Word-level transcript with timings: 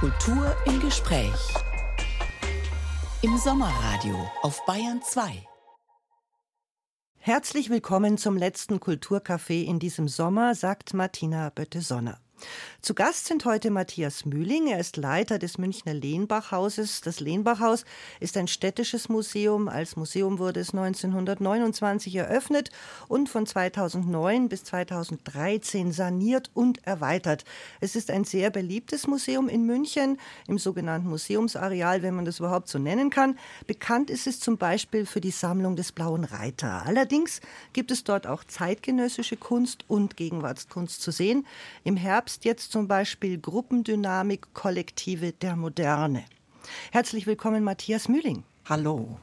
Kultur 0.00 0.56
im 0.64 0.80
Gespräch. 0.80 1.52
Im 3.20 3.36
Sommerradio 3.36 4.16
auf 4.40 4.64
Bayern 4.64 5.02
2. 5.02 5.46
Herzlich 7.18 7.68
willkommen 7.68 8.16
zum 8.16 8.38
letzten 8.38 8.78
Kulturcafé 8.80 9.62
in 9.62 9.78
diesem 9.78 10.08
Sommer, 10.08 10.54
sagt 10.54 10.94
Martina 10.94 11.50
Bötte-Sonner. 11.50 12.18
Zu 12.82 12.94
Gast 12.94 13.26
sind 13.26 13.44
heute 13.44 13.70
Matthias 13.70 14.24
Mühling. 14.24 14.68
Er 14.68 14.80
ist 14.80 14.96
Leiter 14.96 15.38
des 15.38 15.58
Münchner 15.58 15.92
Lehnbachhauses. 15.92 17.02
Das 17.02 17.20
Lehnbachhaus 17.20 17.84
ist 18.20 18.38
ein 18.38 18.48
städtisches 18.48 19.10
Museum. 19.10 19.68
Als 19.68 19.96
Museum 19.96 20.38
wurde 20.38 20.60
es 20.60 20.70
1929 20.70 22.16
eröffnet 22.16 22.70
und 23.06 23.28
von 23.28 23.44
2009 23.44 24.48
bis 24.48 24.64
2013 24.64 25.92
saniert 25.92 26.50
und 26.54 26.86
erweitert. 26.86 27.44
Es 27.80 27.96
ist 27.96 28.10
ein 28.10 28.24
sehr 28.24 28.48
beliebtes 28.48 29.06
Museum 29.06 29.50
in 29.50 29.66
München, 29.66 30.18
im 30.48 30.58
sogenannten 30.58 31.10
Museumsareal, 31.10 32.02
wenn 32.02 32.14
man 32.14 32.24
das 32.24 32.38
überhaupt 32.38 32.68
so 32.68 32.78
nennen 32.78 33.10
kann. 33.10 33.38
Bekannt 33.66 34.08
ist 34.08 34.26
es 34.26 34.40
zum 34.40 34.56
Beispiel 34.56 35.04
für 35.04 35.20
die 35.20 35.32
Sammlung 35.32 35.76
des 35.76 35.92
Blauen 35.92 36.24
Reiter. 36.24 36.86
Allerdings 36.86 37.42
gibt 37.74 37.90
es 37.90 38.04
dort 38.04 38.26
auch 38.26 38.42
zeitgenössische 38.44 39.36
Kunst 39.36 39.84
und 39.86 40.16
Gegenwartskunst 40.16 41.02
zu 41.02 41.10
sehen. 41.10 41.46
Im 41.84 41.98
Herbst 41.98 42.29
Herbst 42.30 42.44
jetzt 42.44 42.70
zum 42.70 42.86
Beispiel 42.86 43.40
Gruppendynamik 43.40 44.54
Kollektive 44.54 45.32
der 45.32 45.56
Moderne. 45.56 46.24
Herzlich 46.92 47.26
willkommen, 47.26 47.64
Matthias 47.64 48.08
Mühling. 48.08 48.44
Hallo. 48.66 49.18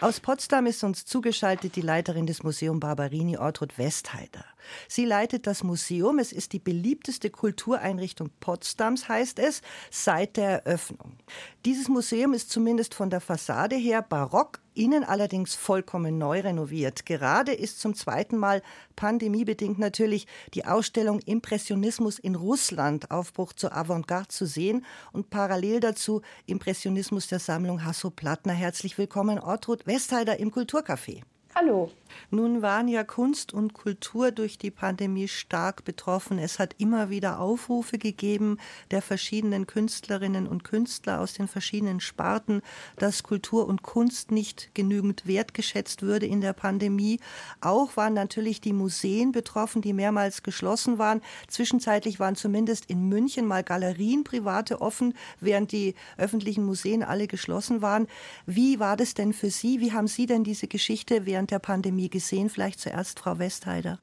Aus 0.00 0.18
Potsdam 0.18 0.66
ist 0.66 0.82
uns 0.82 1.04
zugeschaltet 1.04 1.76
die 1.76 1.82
Leiterin 1.82 2.26
des 2.26 2.42
Museum 2.42 2.80
Barberini, 2.80 3.36
Ortrud 3.38 3.78
Westheider. 3.78 4.44
Sie 4.88 5.04
leitet 5.04 5.46
das 5.46 5.62
Museum. 5.62 6.18
Es 6.18 6.32
ist 6.32 6.52
die 6.52 6.58
beliebteste 6.58 7.30
Kultureinrichtung 7.30 8.30
Potsdams, 8.40 9.08
heißt 9.08 9.38
es, 9.38 9.62
seit 9.92 10.36
der 10.36 10.66
Eröffnung. 10.66 11.12
Dieses 11.64 11.88
Museum 11.88 12.34
ist 12.34 12.50
zumindest 12.50 12.92
von 12.92 13.08
der 13.08 13.20
Fassade 13.20 13.76
her 13.76 14.02
barock, 14.02 14.58
innen 14.78 15.04
allerdings 15.04 15.54
vollkommen 15.54 16.16
neu 16.16 16.40
renoviert. 16.40 17.04
Gerade 17.04 17.52
ist 17.52 17.80
zum 17.80 17.94
zweiten 17.94 18.36
Mal 18.36 18.62
pandemiebedingt 18.96 19.78
natürlich 19.78 20.26
die 20.54 20.64
Ausstellung 20.64 21.20
Impressionismus 21.20 22.18
in 22.18 22.36
Russland, 22.36 23.10
Aufbruch 23.10 23.52
zur 23.52 23.76
Avantgarde 23.76 24.28
zu 24.28 24.46
sehen 24.46 24.86
und 25.12 25.30
parallel 25.30 25.80
dazu 25.80 26.22
Impressionismus 26.46 27.26
der 27.26 27.40
Sammlung 27.40 27.84
Hasso-Plattner. 27.84 28.52
Herzlich 28.52 28.96
willkommen, 28.96 29.38
Ortrud 29.38 29.86
Westheider 29.86 30.38
im 30.38 30.52
Kulturcafé. 30.52 31.22
Hallo. 31.60 31.90
Nun 32.30 32.62
waren 32.62 32.88
ja 32.88 33.04
Kunst 33.04 33.52
und 33.52 33.74
Kultur 33.74 34.30
durch 34.30 34.58
die 34.58 34.70
Pandemie 34.70 35.28
stark 35.28 35.84
betroffen. 35.84 36.38
Es 36.38 36.58
hat 36.58 36.74
immer 36.78 37.10
wieder 37.10 37.40
Aufrufe 37.40 37.98
gegeben 37.98 38.58
der 38.90 39.02
verschiedenen 39.02 39.66
Künstlerinnen 39.66 40.46
und 40.46 40.64
Künstler 40.64 41.20
aus 41.20 41.32
den 41.32 41.48
verschiedenen 41.48 42.00
Sparten, 42.00 42.62
dass 42.96 43.22
Kultur 43.22 43.66
und 43.66 43.82
Kunst 43.82 44.30
nicht 44.30 44.70
genügend 44.74 45.26
wertgeschätzt 45.26 46.02
würde 46.02 46.26
in 46.26 46.40
der 46.40 46.52
Pandemie. 46.52 47.18
Auch 47.60 47.96
waren 47.96 48.14
natürlich 48.14 48.60
die 48.60 48.72
Museen 48.72 49.32
betroffen, 49.32 49.82
die 49.82 49.92
mehrmals 49.92 50.42
geschlossen 50.42 50.98
waren. 50.98 51.22
Zwischenzeitlich 51.48 52.20
waren 52.20 52.36
zumindest 52.36 52.86
in 52.86 53.08
München 53.08 53.46
mal 53.46 53.64
Galerien 53.64 54.24
private 54.24 54.80
offen, 54.80 55.14
während 55.40 55.72
die 55.72 55.94
öffentlichen 56.16 56.64
Museen 56.64 57.02
alle 57.02 57.26
geschlossen 57.26 57.82
waren. 57.82 58.06
Wie 58.46 58.78
war 58.78 58.96
das 58.96 59.14
denn 59.14 59.32
für 59.32 59.50
Sie? 59.50 59.80
Wie 59.80 59.92
haben 59.92 60.08
Sie 60.08 60.26
denn 60.26 60.44
diese 60.44 60.68
Geschichte 60.68 61.26
während 61.26 61.47
der 61.50 61.58
Pandemie 61.58 62.08
gesehen? 62.08 62.48
Vielleicht 62.50 62.80
zuerst 62.80 63.20
Frau 63.20 63.38
Westheider. 63.38 63.98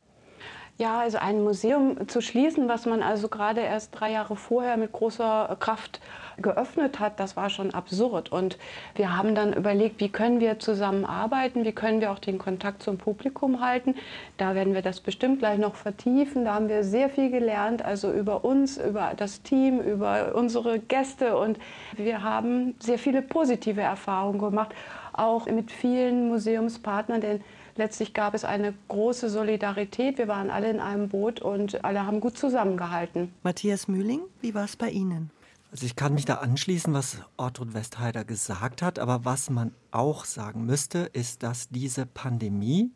Ja, 0.77 0.99
also 0.99 1.19
ein 1.19 1.41
Museum 1.41 2.09
zu 2.09 2.19
schließen, 2.19 2.67
was 2.67 2.85
man 2.85 3.01
also 3.01 3.29
gerade 3.29 3.61
erst 3.61 3.97
drei 3.97 4.11
Jahre 4.11 4.35
vorher 4.35 4.75
mit 4.75 4.91
großer 4.91 5.55
Kraft 5.57 6.01
geöffnet 6.37 6.99
hat, 6.99 7.17
das 7.21 7.37
war 7.37 7.49
schon 7.49 7.73
absurd. 7.73 8.29
Und 8.29 8.57
wir 8.95 9.15
haben 9.15 9.35
dann 9.35 9.53
überlegt, 9.53 10.01
wie 10.01 10.09
können 10.09 10.41
wir 10.41 10.59
zusammenarbeiten, 10.59 11.63
wie 11.63 11.71
können 11.71 12.01
wir 12.01 12.11
auch 12.11 12.19
den 12.19 12.39
Kontakt 12.39 12.83
zum 12.83 12.97
Publikum 12.97 13.61
halten. 13.61 13.95
Da 14.35 14.53
werden 14.53 14.73
wir 14.73 14.81
das 14.81 14.99
bestimmt 14.99 15.39
gleich 15.39 15.57
noch 15.57 15.75
vertiefen. 15.75 16.43
Da 16.43 16.55
haben 16.55 16.67
wir 16.67 16.83
sehr 16.83 17.09
viel 17.09 17.31
gelernt, 17.31 17.81
also 17.81 18.11
über 18.11 18.43
uns, 18.43 18.77
über 18.77 19.13
das 19.15 19.43
Team, 19.43 19.79
über 19.79 20.35
unsere 20.35 20.79
Gäste. 20.79 21.37
Und 21.37 21.57
wir 21.95 22.21
haben 22.21 22.75
sehr 22.79 22.99
viele 22.99 23.21
positive 23.21 23.79
Erfahrungen 23.79 24.39
gemacht, 24.39 24.75
auch 25.19 25.45
mit 25.47 25.71
vielen 25.71 26.29
Museumspartnern, 26.29 27.21
denn 27.21 27.41
letztlich 27.75 28.13
gab 28.13 28.33
es 28.33 28.45
eine 28.45 28.73
große 28.87 29.29
Solidarität. 29.29 30.17
Wir 30.17 30.27
waren 30.27 30.49
alle 30.49 30.69
in 30.69 30.79
einem 30.79 31.09
Boot 31.09 31.41
und 31.41 31.83
alle 31.83 32.05
haben 32.05 32.19
gut 32.19 32.37
zusammengehalten. 32.37 33.33
Matthias 33.43 33.87
Mühling, 33.87 34.21
wie 34.41 34.53
war 34.53 34.65
es 34.65 34.75
bei 34.75 34.89
Ihnen? 34.89 35.31
Also 35.71 35.85
ich 35.85 35.97
kann 35.97 36.13
mich 36.13 36.23
da 36.23 36.35
anschließen, 36.35 36.93
was 36.93 37.17
Ortrud 37.35 37.73
Westheider 37.73 38.23
gesagt 38.23 38.81
hat, 38.81 38.97
aber 38.97 39.25
was 39.25 39.49
man 39.49 39.73
auch 39.91 40.23
sagen 40.23 40.65
müsste, 40.65 40.99
ist, 41.11 41.43
dass 41.43 41.67
diese 41.67 42.05
Pandemie 42.05 42.91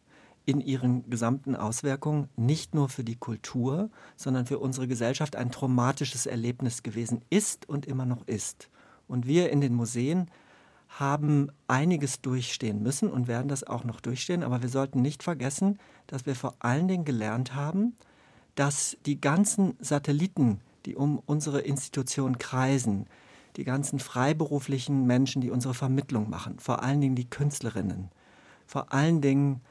in 0.45 0.61
ihren 0.61 1.09
gesamten 1.09 1.55
Auswirkungen 1.55 2.29
nicht 2.35 2.73
nur 2.73 2.89
für 2.89 3.03
die 3.03 3.17
Kultur, 3.17 3.89
sondern 4.15 4.45
für 4.45 4.59
unsere 4.59 4.87
Gesellschaft 4.87 5.35
ein 5.35 5.51
traumatisches 5.51 6.25
Erlebnis 6.25 6.81
gewesen 6.81 7.21
ist 7.29 7.67
und 7.67 7.85
immer 7.85 8.05
noch 8.05 8.25
ist. 8.27 8.69
Und 9.07 9.27
wir 9.27 9.51
in 9.51 9.61
den 9.61 9.75
Museen 9.75 10.31
haben 10.89 11.51
einiges 11.67 12.21
durchstehen 12.21 12.81
müssen 12.81 13.09
und 13.09 13.27
werden 13.27 13.47
das 13.47 13.63
auch 13.63 13.83
noch 13.83 14.01
durchstehen. 14.01 14.43
Aber 14.43 14.61
wir 14.61 14.69
sollten 14.69 15.01
nicht 15.01 15.23
vergessen, 15.23 15.77
dass 16.07 16.25
wir 16.25 16.35
vor 16.35 16.55
allen 16.59 16.87
Dingen 16.87 17.05
gelernt 17.05 17.55
haben, 17.55 17.95
dass 18.55 18.97
die 19.05 19.21
ganzen 19.21 19.75
Satelliten, 19.79 20.59
die 20.85 20.95
um 20.95 21.21
unsere 21.25 21.61
Institution 21.61 22.39
kreisen, 22.39 23.05
die 23.55 23.63
ganzen 23.63 23.99
freiberuflichen 23.99 25.05
Menschen, 25.05 25.41
die 25.41 25.51
unsere 25.51 25.73
Vermittlung 25.73 26.29
machen, 26.29 26.59
vor 26.59 26.83
allen 26.83 27.01
Dingen 27.01 27.15
die 27.15 27.29
Künstlerinnen, 27.29 28.09
vor 28.65 28.91
allen 28.91 29.21
Dingen 29.21 29.61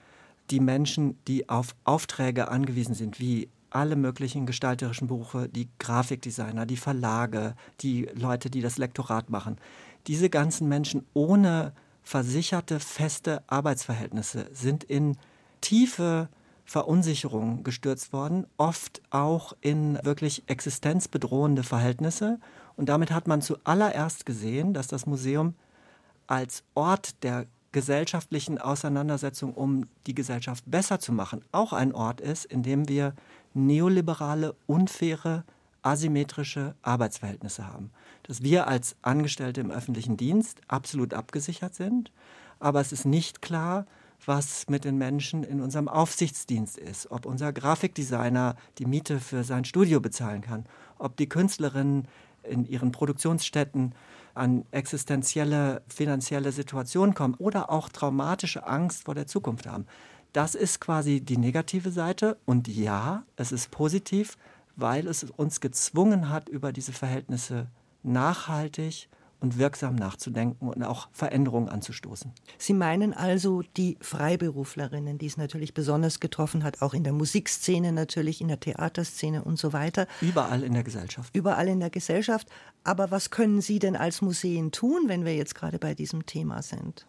die 0.50 0.60
Menschen, 0.60 1.18
die 1.26 1.48
auf 1.48 1.74
Aufträge 1.84 2.48
angewiesen 2.48 2.94
sind, 2.94 3.20
wie 3.20 3.48
alle 3.70 3.96
möglichen 3.96 4.46
gestalterischen 4.46 5.08
Berufe, 5.08 5.48
die 5.48 5.68
Grafikdesigner, 5.78 6.64
die 6.64 6.76
Verlage, 6.76 7.54
die 7.80 8.08
Leute, 8.14 8.50
die 8.50 8.62
das 8.62 8.78
Lektorat 8.78 9.30
machen, 9.30 9.56
diese 10.08 10.30
ganzen 10.30 10.69
Menschen 10.69 11.06
ohne 11.14 11.72
versicherte, 12.02 12.80
feste 12.80 13.42
Arbeitsverhältnisse 13.46 14.46
sind 14.52 14.82
in 14.82 15.16
tiefe 15.60 16.28
Verunsicherung 16.64 17.62
gestürzt 17.62 18.12
worden, 18.12 18.46
oft 18.56 19.02
auch 19.10 19.54
in 19.60 19.98
wirklich 20.02 20.42
existenzbedrohende 20.46 21.62
Verhältnisse. 21.62 22.41
Und 22.76 22.88
damit 22.88 23.10
hat 23.10 23.26
man 23.26 23.42
zuallererst 23.42 24.26
gesehen, 24.26 24.74
dass 24.74 24.86
das 24.86 25.06
Museum 25.06 25.54
als 26.26 26.64
Ort 26.75 27.22
der 27.22 27.46
gesellschaftlichen 27.72 28.58
Auseinandersetzung, 28.58 29.54
um 29.54 29.86
die 30.06 30.14
Gesellschaft 30.14 30.64
besser 30.66 31.00
zu 31.00 31.12
machen, 31.12 31.42
auch 31.52 31.72
ein 31.72 31.94
Ort 31.94 32.20
ist, 32.20 32.46
in 32.46 32.62
dem 32.62 32.88
wir 32.88 33.14
neoliberale, 33.52 34.54
unfaire 34.66 35.44
asymmetrische 35.88 36.75
Arbeitsverhältnisse 36.82 37.66
haben. 37.66 37.91
Dass 38.25 38.43
wir 38.43 38.66
als 38.66 38.97
Angestellte 39.03 39.60
im 39.60 39.71
öffentlichen 39.71 40.16
Dienst 40.16 40.60
absolut 40.69 41.15
abgesichert 41.15 41.75
sind, 41.75 42.12
aber 42.60 42.81
es 42.81 42.93
ist 42.93 43.04
nicht 43.04 43.41
klar, 43.41 43.87
was 44.26 44.69
mit 44.69 44.84
den 44.84 44.99
Menschen 44.99 45.44
in 45.44 45.60
unserem 45.60 45.88
Aufsichtsdienst 45.88 46.76
ist, 46.76 47.10
ob 47.10 47.25
unser 47.25 47.53
Grafikdesigner 47.53 48.56
die 48.78 48.87
Miete 48.87 49.21
für 49.21 49.44
sein 49.44 49.65
Studio 49.65 50.00
bezahlen 50.00 50.43
kann, 50.43 50.66
ob 50.99 51.16
die 51.16 51.28
Künstlerinnen 51.28 52.09
in 52.43 52.66
ihren 52.66 52.93
Produktionsstätten 52.93 53.94
an 54.34 54.65
existenzielle 54.70 55.82
finanzielle 55.88 56.53
Situationen 56.53 57.15
kommen 57.15 57.34
oder 57.34 57.70
auch 57.70 57.88
traumatische 57.88 58.66
Angst 58.66 59.05
vor 59.05 59.15
der 59.15 59.26
Zukunft 59.26 59.66
haben. 59.66 59.87
Das 60.32 60.55
ist 60.55 60.81
quasi 60.81 61.20
die 61.20 61.38
negative 61.38 61.91
Seite 61.91 62.37
und 62.44 62.69
ja, 62.69 63.25
es 63.37 63.50
ist 63.50 63.70
positiv, 63.70 64.37
weil 64.78 65.08
es 65.08 65.24
uns 65.24 65.60
gezwungen 65.60 66.30
hat, 66.30 66.48
über 66.48 66.72
diese 66.72 66.92
Verhältnisse 66.92 67.66
nachhaltig 68.04 69.08
und 69.40 69.58
wirksam 69.58 69.94
nachzudenken 69.94 70.69
und 70.69 70.82
auch 70.82 71.08
Veränderungen 71.12 71.69
anzustoßen. 71.69 72.32
Sie 72.58 72.75
meinen 72.75 73.12
also 73.12 73.62
die 73.76 73.96
Freiberuflerinnen, 74.00 75.19
die 75.19 75.26
es 75.26 75.36
natürlich 75.36 75.75
besonders 75.75 76.20
getroffen 76.20 76.64
hat, 76.64 76.82
auch 76.82 76.94
in 76.94 77.04
der 77.04 77.12
Musikszene 77.12 77.92
natürlich, 77.92 78.40
in 78.40 78.48
der 78.48 78.60
Theaterszene 78.60 79.44
und 79.44 79.58
so 79.58 79.72
weiter. 79.72 80.06
Überall 80.20 80.62
in 80.62 80.75
der 80.75 80.82
Gesellschaft. 80.82 81.34
Überall 81.34 81.69
in 81.69 81.81
der 81.81 81.90
Gesellschaft. 81.90 82.48
Aber 82.84 83.10
was 83.10 83.31
können 83.31 83.60
Sie 83.60 83.78
denn 83.78 83.96
als 83.96 84.22
Museen 84.22 84.72
tun, 84.72 85.04
wenn 85.06 85.24
wir 85.24 85.36
jetzt 85.36 85.54
gerade 85.54 85.78
bei 85.78 85.94
diesem 85.94 86.26
Thema 86.26 86.62
sind? 86.62 87.06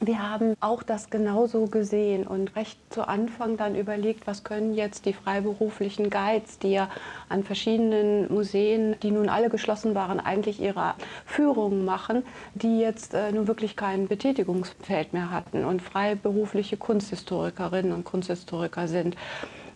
Wir 0.00 0.28
haben 0.28 0.54
auch 0.60 0.82
das 0.82 1.10
genauso 1.10 1.66
gesehen 1.66 2.26
und 2.26 2.56
recht 2.56 2.78
zu 2.92 3.06
Anfang 3.06 3.56
dann 3.56 3.74
überlegt, 3.74 4.26
was 4.26 4.44
können 4.44 4.74
jetzt 4.74 5.04
die 5.04 5.12
freiberuflichen 5.12 6.08
Guides, 6.08 6.58
die 6.58 6.72
ja 6.72 6.88
an 7.28 7.44
verschiedenen 7.44 8.32
Museen, 8.32 8.96
die 9.02 9.10
nun 9.10 9.28
alle 9.28 9.50
geschlossen 9.50 9.94
waren, 9.94 10.18
eigentlich 10.18 10.60
ihre 10.60 10.94
Führungen 11.26 11.84
machen, 11.84 12.24
die 12.54 12.80
jetzt 12.80 13.14
äh, 13.14 13.30
nun 13.32 13.46
wirklich 13.46 13.76
kein 13.76 14.08
Betätigungsfeld 14.08 15.12
mehr 15.12 15.30
hatten 15.30 15.64
und 15.64 15.82
freiberufliche 15.82 16.76
Kunsthistorikerinnen 16.76 17.92
und 17.92 18.04
Kunsthistoriker 18.04 18.88
sind. 18.88 19.16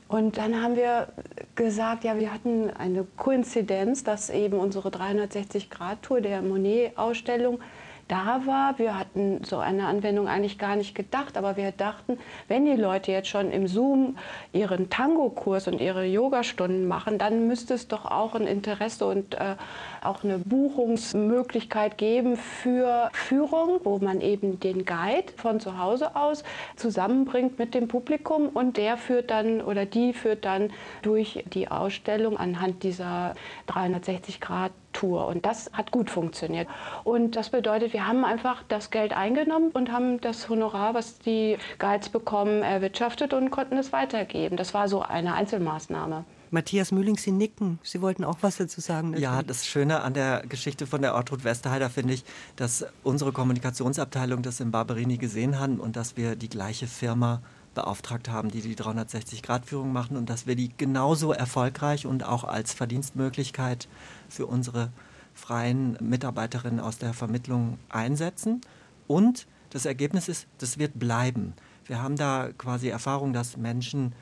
Und 0.09 0.39
dann 0.39 0.63
haben 0.63 0.77
wir 0.77 1.09
gesagt, 1.55 2.05
ja, 2.05 2.19
wir 2.19 2.33
hatten 2.33 2.71
eine 2.71 3.05
Koinzidenz, 3.17 4.05
dass 4.05 4.31
eben 4.31 4.59
unsere 4.59 4.91
360-Grad-Tour 4.91 6.21
der 6.21 6.43
Monet-Ausstellung 6.43 7.61
da 8.09 8.43
war. 8.45 8.79
Wir 8.79 8.99
hatten 8.99 9.43
so 9.45 9.59
eine 9.59 9.87
Anwendung 9.87 10.29
eigentlich 10.29 10.59
gar 10.59 10.77
nicht 10.77 10.95
gedacht, 10.95 11.37
aber 11.37 11.57
wir 11.57 11.73
dachten, 11.73 12.19
wenn 12.49 12.65
die 12.65 12.81
Leute 12.81 13.13
jetzt 13.13 13.29
schon 13.29 13.51
im 13.51 13.67
Zoom 13.67 14.17
ihren 14.53 14.91
Tango-Kurs 14.91 15.69
und 15.69 15.81
ihre 15.81 16.05
Yogastunden 16.05 16.87
machen, 16.87 17.19
dann 17.19 17.47
müsste 17.47 17.75
es 17.75 17.89
doch 17.89 18.05
auch 18.05 18.35
ein 18.35 18.47
Interesse 18.47 19.07
und 19.07 19.35
äh, 19.35 19.57
auch 20.03 20.25
eine 20.25 20.39
Buchungsmöglichkeit 20.39 21.99
geben 21.99 22.37
für 22.37 23.11
Führung, 23.13 23.81
wo 23.85 23.99
man 23.99 24.21
eben 24.21 24.61
den 24.61 24.85
Guide 24.85 25.33
von 25.37 25.61
zu 25.61 25.79
Hause 25.79 26.15
aus 26.17 26.45
zusammenbringt 26.77 27.59
mit 27.59 27.75
dem 27.75 27.89
Publikum 27.89 28.49
und 28.49 28.77
der 28.77 28.97
führt 28.97 29.31
dann 29.31 29.61
oder 29.61 29.87
die 29.87 30.13
führt 30.13 30.45
dann 30.45 30.71
durch 31.03 31.45
die 31.53 31.69
Ausstellung 31.69 32.37
anhand 32.37 32.83
dieser 32.83 33.35
360 33.67 34.41
Grad 34.41 34.73
Tour. 34.95 35.27
Und 35.27 35.45
das 35.45 35.71
hat 35.75 35.91
gut 35.91 36.09
funktioniert. 36.09 36.67
Und 37.05 37.37
das 37.37 37.51
bedeutet, 37.51 37.93
wir 37.93 38.07
haben 38.07 38.25
einfach 38.25 38.63
das 38.69 38.91
Geld 38.91 39.13
eingenommen 39.13 39.71
und 39.73 39.93
haben 39.93 40.21
das 40.23 40.49
Honorar, 40.49 40.95
was 40.95 41.19
die 41.19 41.59
Guides 41.79 42.09
bekommen, 42.09 42.63
erwirtschaftet 42.63 43.35
und 43.35 43.51
konnten 43.51 43.77
es 43.77 43.93
weitergeben. 43.93 44.57
Das 44.57 44.73
war 44.73 44.89
so 44.89 45.03
eine 45.03 45.35
Einzelmaßnahme. 45.35 46.25
Matthias 46.55 46.93
Mühling, 46.93 47.17
Sie 47.17 47.33
nicken. 47.33 47.81
Sie 47.83 48.01
wollten 48.01 48.25
auch 48.25 48.39
was 48.41 48.57
dazu 48.57 48.81
sagen. 48.81 49.11
Natürlich. 49.11 49.25
Ja, 49.25 49.43
das 49.43 49.67
Schöne 49.67 50.03
an 50.03 50.15
der 50.15 50.45
Geschichte 50.49 50.87
von 50.87 51.03
der 51.03 51.15
Ortrud 51.15 51.43
Westerheider 51.43 51.91
finde 51.91 52.15
ich, 52.15 52.25
dass 52.55 52.87
unsere 53.03 53.33
Kommunikationsabteilung 53.33 54.43
das 54.43 54.61
in 54.61 54.71
Barberini 54.71 55.19
gesehen 55.19 55.59
hat 55.59 55.65
und 55.79 55.97
dass 55.97 56.17
wir 56.17 56.37
die 56.37 56.49
gleiche 56.49 56.87
Firma 56.87 57.43
beauftragt 57.75 58.29
haben, 58.29 58.51
die 58.51 58.61
die 58.61 58.77
360-Grad-Führung 58.77 59.93
machen 59.93 60.17
und 60.17 60.31
dass 60.31 60.47
wir 60.47 60.57
die 60.57 60.71
genauso 60.77 61.33
erfolgreich 61.33 62.07
und 62.07 62.25
auch 62.25 62.45
als 62.45 62.73
Verdienstmöglichkeit 62.73 63.89
für 64.29 64.47
unsere 64.47 64.91
freien 65.35 65.97
Mitarbeiterinnen 66.01 66.81
aus 66.81 66.99
der 66.99 67.13
Vermittlung 67.13 67.79
einsetzen. 67.89 68.61
Und 69.07 69.47
das 69.71 69.85
Ergebnis 69.85 70.29
ist, 70.29 70.47
das 70.59 70.79
wird 70.79 70.99
bleiben. 70.99 71.55
Wir 71.87 72.03
haben 72.03 72.17
da 72.17 72.51
quasi 72.57 72.89
Erfahrung, 72.89 73.33
dass 73.33 73.57
Menschen 73.57 74.15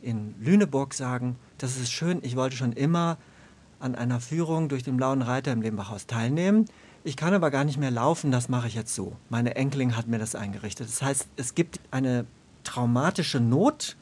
in 0.00 0.34
Lüneburg 0.40 0.94
sagen, 0.94 1.36
das 1.58 1.76
ist 1.76 1.92
schön, 1.92 2.20
ich 2.22 2.36
wollte 2.36 2.56
schon 2.56 2.72
immer 2.72 3.18
an 3.80 3.94
einer 3.94 4.20
Führung 4.20 4.68
durch 4.68 4.84
den 4.84 4.96
Blauen 4.96 5.22
Reiter 5.22 5.52
im 5.52 5.62
Lehmbachhaus 5.62 6.06
teilnehmen. 6.06 6.66
Ich 7.04 7.16
kann 7.16 7.34
aber 7.34 7.50
gar 7.50 7.64
nicht 7.64 7.78
mehr 7.78 7.90
laufen, 7.90 8.30
das 8.30 8.48
mache 8.48 8.68
ich 8.68 8.74
jetzt 8.74 8.94
so. 8.94 9.16
Meine 9.28 9.56
Enkelin 9.56 9.96
hat 9.96 10.06
mir 10.06 10.18
das 10.18 10.36
eingerichtet. 10.36 10.88
Das 10.88 11.02
heißt, 11.02 11.26
es 11.36 11.54
gibt 11.54 11.80
eine 11.90 12.26
traumatische 12.64 13.40
Not 13.40 13.96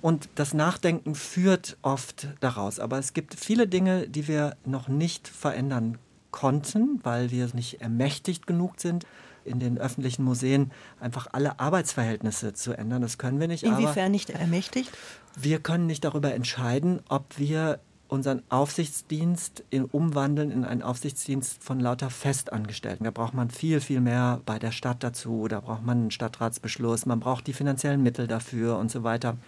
und 0.00 0.28
das 0.34 0.52
Nachdenken 0.52 1.14
führt 1.14 1.76
oft 1.82 2.28
daraus. 2.40 2.80
Aber 2.80 2.98
es 2.98 3.12
gibt 3.12 3.34
viele 3.34 3.66
Dinge, 3.68 4.08
die 4.08 4.26
wir 4.28 4.56
noch 4.64 4.88
nicht 4.88 5.28
verändern 5.28 5.98
konnten, 6.30 7.00
weil 7.04 7.30
wir 7.30 7.48
nicht 7.54 7.80
ermächtigt 7.80 8.46
genug 8.46 8.80
sind, 8.80 9.06
in 9.44 9.60
den 9.60 9.78
öffentlichen 9.78 10.24
Museen 10.24 10.72
einfach 11.00 11.28
alle 11.32 11.60
Arbeitsverhältnisse 11.60 12.52
zu 12.52 12.72
ändern. 12.76 13.02
Das 13.02 13.18
können 13.18 13.40
wir 13.40 13.48
nicht. 13.48 13.62
Inwiefern 13.62 14.10
nicht 14.10 14.30
ermächtigt? 14.30 14.90
Wir 15.36 15.60
können 15.60 15.86
nicht 15.86 16.04
darüber 16.04 16.34
entscheiden, 16.34 17.00
ob 17.08 17.38
wir 17.38 17.80
unseren 18.12 18.42
Aufsichtsdienst 18.50 19.64
in, 19.70 19.86
umwandeln 19.86 20.50
in 20.50 20.66
einen 20.66 20.82
Aufsichtsdienst 20.82 21.64
von 21.64 21.80
lauter 21.80 22.10
Festangestellten. 22.10 23.04
Da 23.04 23.10
braucht 23.10 23.32
man 23.32 23.48
viel, 23.48 23.80
viel 23.80 24.02
mehr 24.02 24.42
bei 24.44 24.58
der 24.58 24.70
Stadt 24.70 25.02
dazu. 25.02 25.48
Da 25.48 25.60
braucht 25.60 25.82
man 25.82 25.96
einen 25.96 26.10
Stadtratsbeschluss, 26.10 27.06
man 27.06 27.20
braucht 27.20 27.46
die 27.46 27.54
finanziellen 27.54 28.02
Mittel 28.02 28.26
dafür 28.26 28.76
und 28.76 28.90
so 28.90 29.02
weiter. 29.02 29.38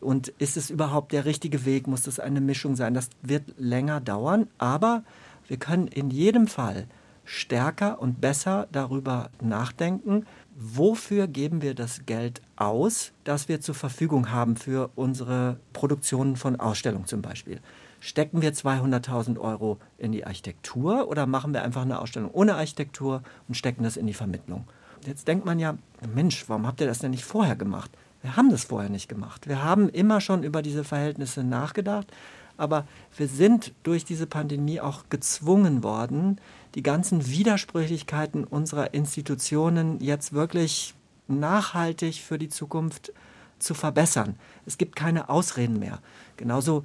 Und 0.00 0.28
ist 0.38 0.56
es 0.56 0.68
überhaupt 0.68 1.12
der 1.12 1.26
richtige 1.26 1.64
Weg? 1.64 1.86
Muss 1.86 2.02
das 2.02 2.18
eine 2.18 2.40
Mischung 2.40 2.74
sein? 2.74 2.92
Das 2.92 3.08
wird 3.22 3.54
länger 3.56 4.00
dauern, 4.00 4.48
aber 4.58 5.04
wir 5.46 5.58
können 5.58 5.86
in 5.86 6.10
jedem 6.10 6.48
Fall 6.48 6.88
stärker 7.24 8.02
und 8.02 8.20
besser 8.20 8.66
darüber 8.72 9.30
nachdenken, 9.40 10.26
wofür 10.56 11.28
geben 11.28 11.62
wir 11.62 11.74
das 11.74 12.04
Geld 12.04 12.42
aus, 12.56 13.12
das 13.22 13.48
wir 13.48 13.60
zur 13.60 13.76
Verfügung 13.76 14.32
haben 14.32 14.56
für 14.56 14.90
unsere 14.96 15.60
Produktionen 15.72 16.34
von 16.34 16.58
Ausstellungen 16.58 17.06
zum 17.06 17.22
Beispiel. 17.22 17.60
Stecken 18.00 18.42
wir 18.42 18.52
200.000 18.52 19.38
Euro 19.38 19.78
in 19.98 20.12
die 20.12 20.24
Architektur 20.24 21.08
oder 21.08 21.26
machen 21.26 21.52
wir 21.52 21.62
einfach 21.62 21.82
eine 21.82 22.00
Ausstellung 22.00 22.30
ohne 22.32 22.54
Architektur 22.54 23.22
und 23.48 23.56
stecken 23.56 23.82
das 23.82 23.96
in 23.96 24.06
die 24.06 24.14
Vermittlung? 24.14 24.66
Jetzt 25.06 25.28
denkt 25.28 25.44
man 25.44 25.58
ja, 25.58 25.76
Mensch, 26.14 26.48
warum 26.48 26.66
habt 26.66 26.80
ihr 26.80 26.86
das 26.86 26.98
denn 27.00 27.10
nicht 27.10 27.24
vorher 27.24 27.56
gemacht? 27.56 27.90
Wir 28.22 28.36
haben 28.36 28.50
das 28.50 28.64
vorher 28.64 28.90
nicht 28.90 29.08
gemacht. 29.08 29.48
Wir 29.48 29.62
haben 29.62 29.88
immer 29.88 30.20
schon 30.20 30.42
über 30.42 30.62
diese 30.62 30.84
Verhältnisse 30.84 31.44
nachgedacht, 31.44 32.08
aber 32.56 32.86
wir 33.16 33.28
sind 33.28 33.72
durch 33.84 34.04
diese 34.04 34.26
Pandemie 34.26 34.80
auch 34.80 35.04
gezwungen 35.08 35.84
worden, 35.84 36.40
die 36.74 36.82
ganzen 36.82 37.28
Widersprüchlichkeiten 37.28 38.44
unserer 38.44 38.94
Institutionen 38.94 40.00
jetzt 40.00 40.32
wirklich 40.32 40.94
nachhaltig 41.28 42.16
für 42.16 42.38
die 42.38 42.48
Zukunft 42.48 43.12
zu 43.58 43.74
verbessern. 43.74 44.36
Es 44.66 44.78
gibt 44.78 44.96
keine 44.96 45.28
Ausreden 45.28 45.78
mehr. 45.78 46.00
Genauso 46.36 46.84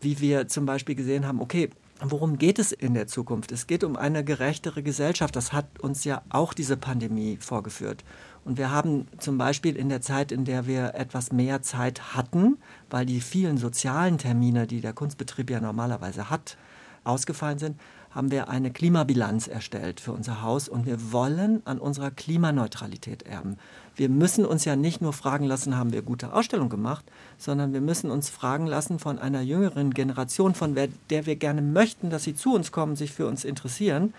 wie 0.00 0.20
wir 0.20 0.48
zum 0.48 0.66
Beispiel 0.66 0.94
gesehen 0.94 1.26
haben, 1.26 1.40
okay, 1.40 1.70
worum 2.02 2.38
geht 2.38 2.58
es 2.58 2.72
in 2.72 2.94
der 2.94 3.06
Zukunft? 3.06 3.52
Es 3.52 3.66
geht 3.66 3.84
um 3.84 3.96
eine 3.96 4.24
gerechtere 4.24 4.82
Gesellschaft. 4.82 5.36
Das 5.36 5.52
hat 5.52 5.66
uns 5.80 6.04
ja 6.04 6.22
auch 6.30 6.54
diese 6.54 6.76
Pandemie 6.76 7.38
vorgeführt. 7.40 8.04
Und 8.44 8.56
wir 8.56 8.70
haben 8.70 9.06
zum 9.18 9.36
Beispiel 9.36 9.76
in 9.76 9.88
der 9.88 10.00
Zeit, 10.00 10.32
in 10.32 10.44
der 10.44 10.66
wir 10.66 10.94
etwas 10.94 11.30
mehr 11.30 11.62
Zeit 11.62 12.14
hatten, 12.14 12.56
weil 12.88 13.04
die 13.04 13.20
vielen 13.20 13.58
sozialen 13.58 14.16
Termine, 14.16 14.66
die 14.66 14.80
der 14.80 14.94
Kunstbetrieb 14.94 15.50
ja 15.50 15.60
normalerweise 15.60 16.30
hat, 16.30 16.56
ausgefallen 17.04 17.58
sind, 17.58 17.78
haben 18.10 18.30
wir 18.30 18.48
eine 18.48 18.72
Klimabilanz 18.72 19.46
erstellt 19.46 20.00
für 20.00 20.12
unser 20.12 20.42
Haus 20.42 20.68
und 20.68 20.84
wir 20.84 21.12
wollen 21.12 21.62
an 21.64 21.78
unserer 21.78 22.10
Klimaneutralität 22.10 23.22
erben. 23.22 23.56
Wir 23.94 24.08
müssen 24.08 24.44
uns 24.44 24.64
ja 24.64 24.74
nicht 24.76 25.00
nur 25.00 25.12
fragen 25.12 25.44
lassen, 25.44 25.76
haben 25.76 25.92
wir 25.92 26.02
gute 26.02 26.32
Ausstellung 26.32 26.68
gemacht, 26.68 27.04
sondern 27.38 27.72
wir 27.72 27.80
müssen 27.80 28.10
uns 28.10 28.28
fragen 28.28 28.66
lassen 28.66 28.98
von 28.98 29.18
einer 29.18 29.42
jüngeren 29.42 29.94
Generation, 29.94 30.54
von 30.54 30.74
der 30.74 31.26
wir 31.26 31.36
gerne 31.36 31.62
möchten, 31.62 32.10
dass 32.10 32.24
sie 32.24 32.34
zu 32.34 32.54
uns 32.54 32.72
kommen, 32.72 32.96
sich 32.96 33.12
für 33.12 33.26
uns 33.26 33.44
interessieren. 33.44 34.12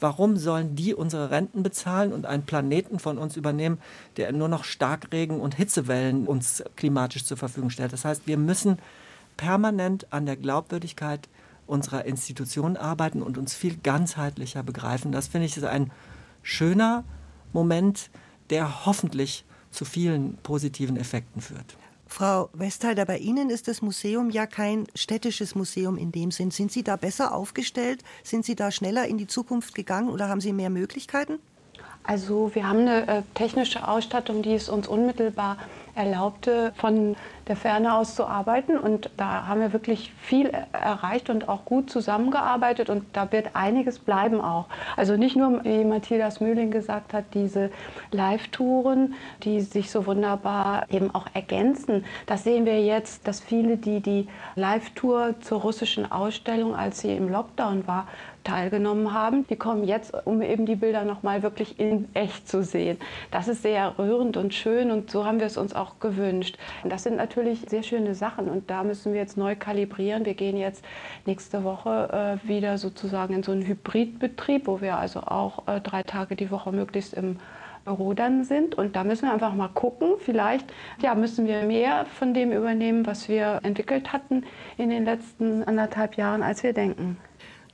Warum 0.00 0.36
sollen 0.36 0.74
die 0.74 0.94
unsere 0.94 1.30
Renten 1.30 1.62
bezahlen 1.62 2.12
und 2.12 2.26
einen 2.26 2.44
Planeten 2.44 2.98
von 2.98 3.18
uns 3.18 3.36
übernehmen, 3.36 3.78
der 4.16 4.32
nur 4.32 4.48
noch 4.48 4.64
Starkregen 4.64 5.40
und 5.40 5.54
Hitzewellen 5.54 6.26
uns 6.26 6.64
klimatisch 6.76 7.24
zur 7.24 7.36
Verfügung 7.36 7.70
stellt? 7.70 7.92
Das 7.92 8.04
heißt, 8.04 8.26
wir 8.26 8.38
müssen 8.38 8.78
permanent 9.36 10.12
an 10.12 10.26
der 10.26 10.36
Glaubwürdigkeit 10.36 11.28
unserer 11.66 12.04
Institutionen 12.04 12.76
arbeiten 12.76 13.22
und 13.22 13.38
uns 13.38 13.54
viel 13.54 13.76
ganzheitlicher 13.76 14.62
begreifen. 14.62 15.12
Das 15.12 15.28
finde 15.28 15.46
ich 15.46 15.56
ist 15.56 15.64
ein 15.64 15.90
schöner 16.42 17.04
Moment, 17.52 18.10
der 18.50 18.86
hoffentlich 18.86 19.44
zu 19.70 19.84
vielen 19.84 20.36
positiven 20.42 20.96
Effekten 20.96 21.40
führt. 21.40 21.76
Frau 22.06 22.48
Westheider, 22.52 23.06
bei 23.06 23.18
Ihnen 23.18 23.50
ist 23.50 23.66
das 23.66 23.82
Museum 23.82 24.30
ja 24.30 24.46
kein 24.46 24.86
städtisches 24.94 25.54
Museum 25.54 25.96
in 25.96 26.12
dem 26.12 26.30
Sinn. 26.30 26.50
Sind 26.50 26.70
Sie 26.70 26.84
da 26.84 26.96
besser 26.96 27.34
aufgestellt? 27.34 28.04
Sind 28.22 28.44
Sie 28.44 28.54
da 28.54 28.70
schneller 28.70 29.06
in 29.06 29.18
die 29.18 29.26
Zukunft 29.26 29.74
gegangen 29.74 30.10
oder 30.10 30.28
haben 30.28 30.40
Sie 30.40 30.52
mehr 30.52 30.70
Möglichkeiten? 30.70 31.38
Also 32.04 32.50
wir 32.54 32.68
haben 32.68 32.80
eine 32.80 33.08
äh, 33.08 33.22
technische 33.34 33.88
Ausstattung, 33.88 34.42
die 34.42 34.54
es 34.54 34.68
uns 34.68 34.86
unmittelbar 34.86 35.56
erlaubte, 35.94 36.72
von 36.76 37.16
der 37.48 37.56
Ferne 37.56 37.94
aus 37.94 38.14
zu 38.14 38.26
arbeiten. 38.26 38.78
Und 38.78 39.10
da 39.16 39.46
haben 39.46 39.60
wir 39.60 39.72
wirklich 39.72 40.12
viel 40.20 40.50
erreicht 40.72 41.30
und 41.30 41.48
auch 41.48 41.64
gut 41.64 41.90
zusammengearbeitet. 41.90 42.90
Und 42.90 43.04
da 43.12 43.30
wird 43.32 43.50
einiges 43.54 43.98
bleiben 43.98 44.40
auch. 44.40 44.66
Also 44.96 45.16
nicht 45.16 45.36
nur, 45.36 45.64
wie 45.64 45.84
Matthias 45.84 46.40
Mühling 46.40 46.70
gesagt 46.70 47.12
hat, 47.12 47.24
diese 47.34 47.70
Live-Touren, 48.10 49.14
die 49.42 49.60
sich 49.60 49.90
so 49.90 50.06
wunderbar 50.06 50.86
eben 50.90 51.14
auch 51.14 51.26
ergänzen. 51.34 52.04
Das 52.26 52.44
sehen 52.44 52.64
wir 52.64 52.82
jetzt, 52.82 53.26
dass 53.26 53.40
viele, 53.40 53.76
die 53.76 54.00
die 54.00 54.28
Live-Tour 54.54 55.34
zur 55.40 55.60
russischen 55.60 56.10
Ausstellung, 56.10 56.74
als 56.74 57.00
sie 57.00 57.14
im 57.14 57.28
Lockdown 57.28 57.86
war, 57.86 58.06
teilgenommen 58.44 59.12
haben. 59.12 59.46
Die 59.48 59.56
kommen 59.56 59.84
jetzt, 59.84 60.14
um 60.26 60.42
eben 60.42 60.66
die 60.66 60.76
Bilder 60.76 61.04
noch 61.04 61.22
mal 61.22 61.42
wirklich 61.42 61.80
in 61.80 62.08
echt 62.14 62.48
zu 62.48 62.62
sehen. 62.62 62.98
Das 63.30 63.48
ist 63.48 63.62
sehr 63.62 63.98
rührend 63.98 64.36
und 64.36 64.54
schön 64.54 64.90
und 64.90 65.10
so 65.10 65.24
haben 65.24 65.40
wir 65.40 65.46
es 65.46 65.56
uns 65.56 65.74
auch 65.74 65.98
gewünscht. 65.98 66.58
Das 66.84 67.02
sind 67.02 67.16
natürlich 67.16 67.66
sehr 67.68 67.82
schöne 67.82 68.14
Sachen 68.14 68.48
und 68.48 68.70
da 68.70 68.84
müssen 68.84 69.12
wir 69.12 69.20
jetzt 69.20 69.36
neu 69.36 69.56
kalibrieren. 69.56 70.24
Wir 70.24 70.34
gehen 70.34 70.56
jetzt 70.56 70.84
nächste 71.26 71.64
Woche 71.64 72.38
äh, 72.44 72.48
wieder 72.48 72.78
sozusagen 72.78 73.34
in 73.34 73.42
so 73.42 73.52
einen 73.52 73.66
Hybridbetrieb, 73.66 74.66
wo 74.66 74.80
wir 74.80 74.98
also 74.98 75.20
auch 75.20 75.66
äh, 75.66 75.80
drei 75.80 76.02
Tage 76.02 76.36
die 76.36 76.50
Woche 76.50 76.70
möglichst 76.72 77.14
im 77.14 77.38
Büro 77.84 78.14
sind. 78.42 78.74
Und 78.74 78.96
da 78.96 79.04
müssen 79.04 79.26
wir 79.26 79.32
einfach 79.32 79.54
mal 79.54 79.68
gucken. 79.68 80.14
Vielleicht 80.18 80.72
ja, 81.02 81.14
müssen 81.14 81.46
wir 81.46 81.62
mehr 81.64 82.06
von 82.06 82.34
dem 82.34 82.52
übernehmen, 82.52 83.06
was 83.06 83.28
wir 83.28 83.60
entwickelt 83.62 84.12
hatten 84.12 84.44
in 84.78 84.90
den 84.90 85.04
letzten 85.04 85.62
anderthalb 85.64 86.16
Jahren, 86.16 86.42
als 86.42 86.62
wir 86.62 86.72
denken. 86.72 87.18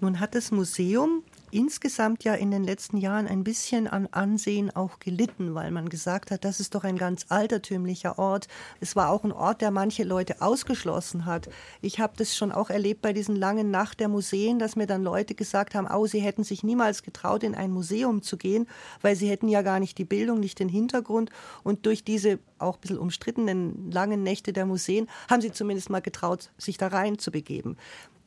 Nun 0.01 0.19
hat 0.19 0.35
das 0.35 0.51
Museum 0.51 1.23
insgesamt 1.51 2.25
ja 2.25 2.35
in 2.35 2.51
den 2.51 2.65
letzten 2.65 2.97
Jahren 2.97 3.27
ein 3.27 3.45
bisschen 3.45 3.87
an 3.87 4.07
Ansehen 4.13 4.75
auch 4.75 4.99
gelitten, 4.99 5.55
weil 5.55 5.71
man 5.71 5.89
gesagt 5.89 6.31
hat, 6.31 6.45
das 6.45 6.61
ist 6.61 6.75
doch 6.75 6.85
ein 6.85 6.97
ganz 6.97 7.27
altertümlicher 7.29 8.19
Ort. 8.19 8.49
Es 8.81 8.97
war 8.97 9.11
auch 9.11 9.25
ein 9.25 9.33
Ort, 9.33 9.61
der 9.61 9.71
manche 9.71 10.05
Leute 10.05 10.41
ausgeschlossen 10.41 11.27
hat. 11.27 11.51
Ich 11.83 12.01
habe 12.01 12.15
das 12.17 12.37
schon 12.37 12.53
auch 12.53 12.71
erlebt 12.71 13.03
bei 13.03 13.13
diesen 13.13 13.37
langen 13.37 13.71
Nacht 13.71 14.01
der 14.01 14.09
Museen, 14.09 14.59
dass 14.59 14.77
mir 14.77 14.87
dann 14.87 15.03
Leute 15.03 15.35
gesagt 15.35 15.75
haben, 15.75 15.89
oh, 15.93 16.07
sie 16.07 16.21
hätten 16.21 16.45
sich 16.45 16.63
niemals 16.63 17.03
getraut, 17.03 17.43
in 17.43 17.55
ein 17.55 17.73
Museum 17.73 18.23
zu 18.23 18.37
gehen, 18.37 18.67
weil 19.03 19.17
sie 19.17 19.29
hätten 19.29 19.49
ja 19.49 19.63
gar 19.63 19.81
nicht 19.81 19.99
die 19.99 20.05
Bildung, 20.05 20.41
nicht 20.41 20.61
den 20.61 20.69
Hintergrund. 20.69 21.31
Und 21.63 21.85
durch 21.85 22.05
diese 22.05 22.39
auch 22.59 22.77
ein 22.77 22.81
bisschen 22.81 22.99
umstrittenen 22.99 23.91
langen 23.91 24.23
Nächte 24.23 24.53
der 24.53 24.67
Museen 24.67 25.09
haben 25.29 25.41
sie 25.41 25.53
zumindest 25.53 25.91
mal 25.91 26.01
getraut, 26.01 26.51
sich 26.59 26.79
da 26.79 26.89
rein 26.89 27.19
zu 27.19 27.31
begeben. 27.31 27.77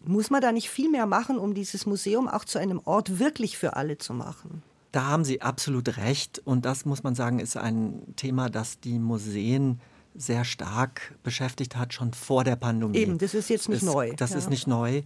Muss 0.05 0.29
man 0.29 0.41
da 0.41 0.51
nicht 0.51 0.69
viel 0.69 0.89
mehr 0.89 1.05
machen, 1.05 1.37
um 1.37 1.53
dieses 1.53 1.85
Museum 1.85 2.27
auch 2.27 2.45
zu 2.45 2.59
einem 2.59 2.81
Ort 2.83 3.19
wirklich 3.19 3.57
für 3.57 3.75
alle 3.75 3.97
zu 3.97 4.13
machen? 4.13 4.63
Da 4.91 5.07
haben 5.07 5.25
Sie 5.25 5.41
absolut 5.41 5.97
recht. 5.97 6.41
Und 6.45 6.65
das 6.65 6.85
muss 6.85 7.03
man 7.03 7.15
sagen, 7.15 7.39
ist 7.39 7.57
ein 7.57 8.13
Thema, 8.15 8.49
das 8.49 8.79
die 8.79 8.99
Museen 8.99 9.79
sehr 10.15 10.45
stark 10.45 11.15
beschäftigt 11.23 11.75
hat, 11.75 11.93
schon 11.93 12.13
vor 12.13 12.43
der 12.43 12.55
Pandemie. 12.55 12.97
Eben, 12.97 13.17
das 13.17 13.33
ist 13.33 13.49
jetzt 13.49 13.69
nicht 13.69 13.81
es, 13.81 13.83
neu. 13.83 14.13
Das 14.15 14.31
ja. 14.31 14.37
ist 14.37 14.49
nicht 14.49 14.67
neu. 14.67 15.01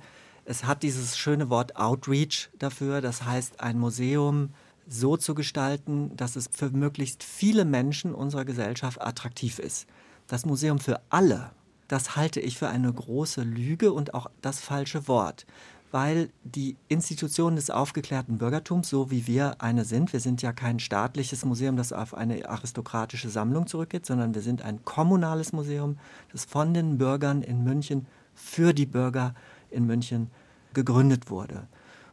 Es 0.45 0.65
hat 0.65 0.83
dieses 0.83 1.17
schöne 1.17 1.49
Wort 1.49 1.75
Outreach 1.75 2.49
dafür. 2.57 3.01
Das 3.01 3.23
heißt, 3.23 3.61
ein 3.61 3.79
Museum 3.79 4.49
so 4.87 5.17
zu 5.17 5.35
gestalten, 5.35 6.15
dass 6.15 6.35
es 6.35 6.49
für 6.51 6.69
möglichst 6.69 7.23
viele 7.23 7.65
Menschen 7.65 8.13
unserer 8.13 8.45
Gesellschaft 8.45 9.01
attraktiv 9.01 9.59
ist. 9.59 9.87
Das 10.27 10.45
Museum 10.45 10.79
für 10.79 11.01
alle 11.09 11.51
das 11.87 12.15
halte 12.15 12.39
ich 12.39 12.57
für 12.57 12.69
eine 12.69 12.91
große 12.91 13.41
Lüge 13.41 13.93
und 13.93 14.13
auch 14.13 14.29
das 14.41 14.59
falsche 14.59 15.07
Wort. 15.07 15.45
Weil 15.89 16.29
die 16.43 16.75
Institutionen 16.89 17.55
des 17.55 17.69
aufgeklärten 17.69 18.37
Bürgertums, 18.37 18.89
so 18.89 19.09
wie 19.09 19.25
wir 19.25 19.61
eine 19.61 19.85
sind, 19.85 20.11
wir 20.11 20.19
sind 20.19 20.41
ja 20.41 20.51
kein 20.51 20.79
staatliches 20.79 21.45
Museum, 21.45 21.77
das 21.77 21.93
auf 21.93 22.13
eine 22.13 22.49
aristokratische 22.49 23.29
Sammlung 23.29 23.67
zurückgeht, 23.67 24.05
sondern 24.05 24.35
wir 24.35 24.41
sind 24.41 24.61
ein 24.61 24.83
kommunales 24.83 25.53
Museum, 25.53 25.97
das 26.33 26.43
von 26.43 26.73
den 26.73 26.97
Bürgern 26.97 27.41
in 27.41 27.63
München 27.63 28.05
für 28.35 28.73
die 28.73 28.85
Bürger 28.85 29.33
in 29.71 29.85
München 29.85 30.29
gegründet 30.73 31.29
wurde. 31.29 31.67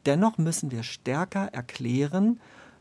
Dennoch 0.06 0.38
müssen 0.38 0.70
wir 0.70 0.84
stärker 0.84 1.48
erklären, 1.52 2.38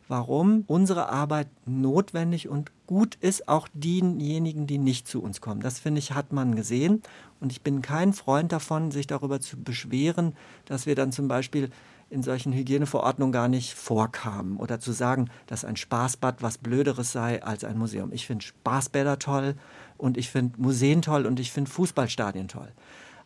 warum 0.07 0.63
unsere 0.67 1.09
Arbeit 1.09 1.47
notwendig 1.65 2.49
und 2.49 2.71
gut 2.93 3.15
ist, 3.21 3.47
auch 3.47 3.67
denjenigen, 3.73 4.67
die 4.67 4.77
nicht 4.77 5.07
zu 5.07 5.23
uns 5.23 5.41
kommen. 5.41 5.61
Das 5.61 5.79
finde 5.79 5.97
ich, 5.97 6.11
hat 6.11 6.31
man 6.31 6.53
gesehen. 6.53 7.01
Und 7.39 7.51
ich 7.51 7.63
bin 7.63 7.81
kein 7.81 8.13
Freund 8.13 8.51
davon, 8.51 8.91
sich 8.91 9.07
darüber 9.07 9.39
zu 9.39 9.57
beschweren, 9.57 10.35
dass 10.65 10.85
wir 10.85 10.93
dann 10.93 11.11
zum 11.11 11.27
Beispiel 11.27 11.71
in 12.11 12.21
solchen 12.21 12.53
Hygieneverordnungen 12.53 13.33
gar 13.33 13.47
nicht 13.47 13.73
vorkamen 13.73 14.57
oder 14.57 14.79
zu 14.79 14.91
sagen, 14.91 15.31
dass 15.47 15.65
ein 15.65 15.75
Spaßbad 15.75 16.43
was 16.43 16.59
Blöderes 16.59 17.11
sei 17.11 17.41
als 17.41 17.63
ein 17.63 17.79
Museum. 17.79 18.11
Ich 18.13 18.27
finde 18.27 18.45
Spaßbäder 18.45 19.17
toll 19.17 19.55
und 19.97 20.15
ich 20.15 20.29
finde 20.29 20.61
Museen 20.61 21.01
toll 21.01 21.25
und 21.25 21.39
ich 21.39 21.51
finde 21.51 21.71
Fußballstadien 21.71 22.47
toll. 22.47 22.71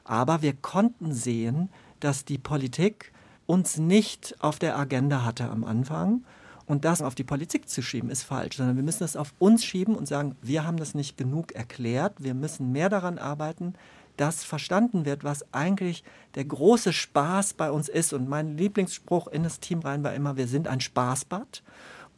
Aber 0.06 0.42
wir 0.42 0.54
konnten 0.54 1.12
sehen, 1.12 1.68
dass 2.00 2.24
die 2.24 2.38
Politik 2.38 3.12
uns 3.46 3.76
nicht 3.76 4.38
auf 4.40 4.60
der 4.60 4.78
Agenda 4.78 5.26
hatte 5.26 5.50
am 5.50 5.66
Anfang 5.66 6.24
und 6.68 6.84
das 6.84 7.02
auf 7.02 7.16
die 7.16 7.24
Politik 7.24 7.70
zu 7.70 7.82
schieben, 7.82 8.10
ist 8.10 8.24
falsch, 8.24 8.58
sondern 8.58 8.76
wir 8.76 8.84
müssen 8.84 9.00
das 9.00 9.16
auf 9.16 9.34
uns 9.40 9.64
schieben 9.64 9.96
und 9.96 10.08
sagen, 10.08 10.36
wir 10.42 10.66
haben 10.66 10.78
das 10.78 10.94
nicht 10.94 11.18
genug 11.18 11.54
erklärt, 11.54 12.14
wir 12.20 12.34
müssen 12.34 12.72
mehr 12.74 12.90
daran 12.90 13.18
arbeiten, 13.18 13.74
dass 14.18 14.44
verstanden 14.44 15.06
wird, 15.06 15.24
was 15.24 15.46
eigentlich 15.54 16.04
der 16.36 16.44
große 16.44 16.92
Spaß 16.92 17.54
bei 17.54 17.72
uns 17.72 17.88
ist. 17.88 18.14
Und 18.14 18.28
mein 18.28 18.58
Lieblingsspruch 18.58 19.28
in 19.28 19.44
das 19.44 19.60
Team 19.60 19.80
rein 19.80 20.04
war 20.04 20.14
immer, 20.14 20.36
wir 20.38 20.48
sind 20.48 20.68
ein 20.68 20.82
Spaßbad. 20.82 21.64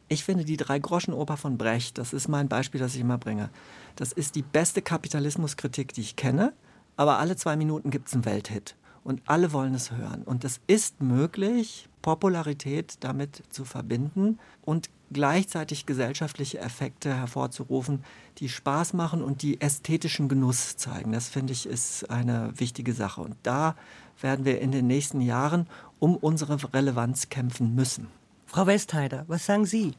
Ich 0.08 0.24
finde 0.24 0.44
die 0.44 0.56
Drei-Groschen-Oper 0.56 1.36
von 1.36 1.56
Brecht, 1.56 1.98
das 1.98 2.12
ist 2.12 2.26
mein 2.26 2.48
Beispiel, 2.48 2.80
das 2.80 2.94
ich 2.94 3.02
immer 3.02 3.18
bringe. 3.18 3.50
Das 3.94 4.12
ist 4.12 4.34
die 4.34 4.42
beste 4.42 4.82
Kapitalismuskritik, 4.82 5.92
die 5.92 6.00
ich 6.00 6.16
kenne, 6.16 6.52
aber 6.96 7.18
alle 7.18 7.36
zwei 7.36 7.54
Minuten 7.54 7.90
gibt 7.90 8.08
es 8.08 8.14
einen 8.14 8.24
Welthit 8.24 8.74
und 9.04 9.22
alle 9.26 9.52
wollen 9.52 9.74
es 9.74 9.90
hören. 9.90 10.22
Und 10.22 10.44
es 10.44 10.60
ist 10.66 11.00
möglich, 11.00 11.88
Popularität 12.02 12.94
damit 13.00 13.42
zu 13.50 13.64
verbinden 13.64 14.38
und 14.62 14.90
gleichzeitig 15.12 15.86
gesellschaftliche 15.86 16.60
Effekte 16.60 17.14
hervorzurufen, 17.14 18.04
die 18.38 18.48
Spaß 18.48 18.92
machen 18.92 19.22
und 19.22 19.42
die 19.42 19.60
ästhetischen 19.60 20.28
Genuss 20.28 20.76
zeigen. 20.76 21.12
Das 21.12 21.28
finde 21.28 21.52
ich 21.52 21.66
ist 21.66 22.10
eine 22.10 22.52
wichtige 22.56 22.92
Sache. 22.92 23.20
Und 23.20 23.36
da 23.42 23.74
werden 24.20 24.44
wir 24.44 24.60
in 24.60 24.72
den 24.72 24.86
nächsten 24.86 25.20
Jahren 25.20 25.66
um 25.98 26.16
unsere 26.16 26.72
Relevanz 26.72 27.28
kämpfen 27.28 27.74
müssen. 27.74 28.08
Frau 28.46 28.66
Westheider, 28.66 29.24
was 29.28 29.46
sagen 29.46 29.66
Sie? 29.66 29.92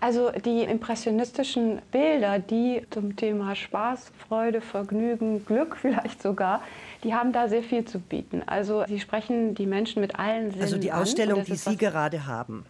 Also 0.00 0.30
die 0.30 0.62
impressionistischen 0.62 1.80
Bilder, 1.90 2.38
die 2.38 2.82
zum 2.90 3.16
Thema 3.16 3.54
Spaß, 3.54 4.12
Freude, 4.28 4.60
Vergnügen, 4.60 5.44
Glück 5.44 5.76
vielleicht 5.80 6.22
sogar, 6.22 6.62
die 7.04 7.14
haben 7.14 7.32
da 7.32 7.48
sehr 7.48 7.62
viel 7.62 7.84
zu 7.84 7.98
bieten. 7.98 8.42
Also 8.46 8.84
sie 8.86 9.00
sprechen 9.00 9.54
die 9.54 9.66
Menschen 9.66 10.00
mit 10.00 10.18
allen 10.18 10.50
Sinnen 10.50 10.62
Also 10.62 10.78
die 10.78 10.92
Ausstellung, 10.92 11.44
die 11.44 11.56
Sie 11.56 11.76
gerade 11.76 12.26
haben. 12.26 12.64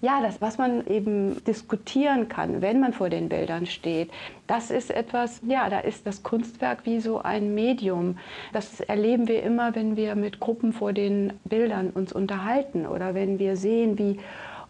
Ja, 0.00 0.22
das, 0.22 0.40
was 0.40 0.58
man 0.58 0.86
eben 0.86 1.42
diskutieren 1.44 2.28
kann, 2.28 2.62
wenn 2.62 2.78
man 2.78 2.92
vor 2.92 3.10
den 3.10 3.28
Bildern 3.28 3.66
steht, 3.66 4.10
das 4.46 4.70
ist 4.70 4.92
etwas, 4.92 5.40
ja, 5.44 5.68
da 5.68 5.80
ist 5.80 6.06
das 6.06 6.22
Kunstwerk 6.22 6.86
wie 6.86 7.00
so 7.00 7.20
ein 7.20 7.52
Medium. 7.52 8.16
Das 8.52 8.80
erleben 8.80 9.26
wir 9.26 9.42
immer, 9.42 9.74
wenn 9.74 9.96
wir 9.96 10.14
mit 10.14 10.38
Gruppen 10.38 10.72
vor 10.72 10.92
den 10.92 11.32
Bildern 11.44 11.90
uns 11.90 12.12
unterhalten 12.12 12.86
oder 12.86 13.14
wenn 13.14 13.40
wir 13.40 13.56
sehen, 13.56 13.98
wie 13.98 14.20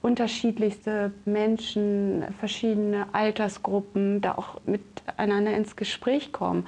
unterschiedlichste 0.03 1.13
Menschen, 1.25 2.25
verschiedene 2.39 3.07
Altersgruppen 3.13 4.21
da 4.21 4.35
auch 4.37 4.61
miteinander 4.65 5.53
ins 5.57 5.77
Gespräch 5.77 6.33
kommen. 6.33 6.67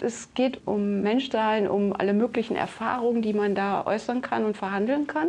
Es 0.00 0.32
geht 0.34 0.66
um 0.66 1.02
Menschsein, 1.02 1.68
um 1.68 1.92
alle 1.92 2.14
möglichen 2.14 2.56
Erfahrungen, 2.56 3.22
die 3.22 3.34
man 3.34 3.54
da 3.54 3.86
äußern 3.86 4.22
kann 4.22 4.44
und 4.44 4.56
verhandeln 4.56 5.06
kann. 5.06 5.28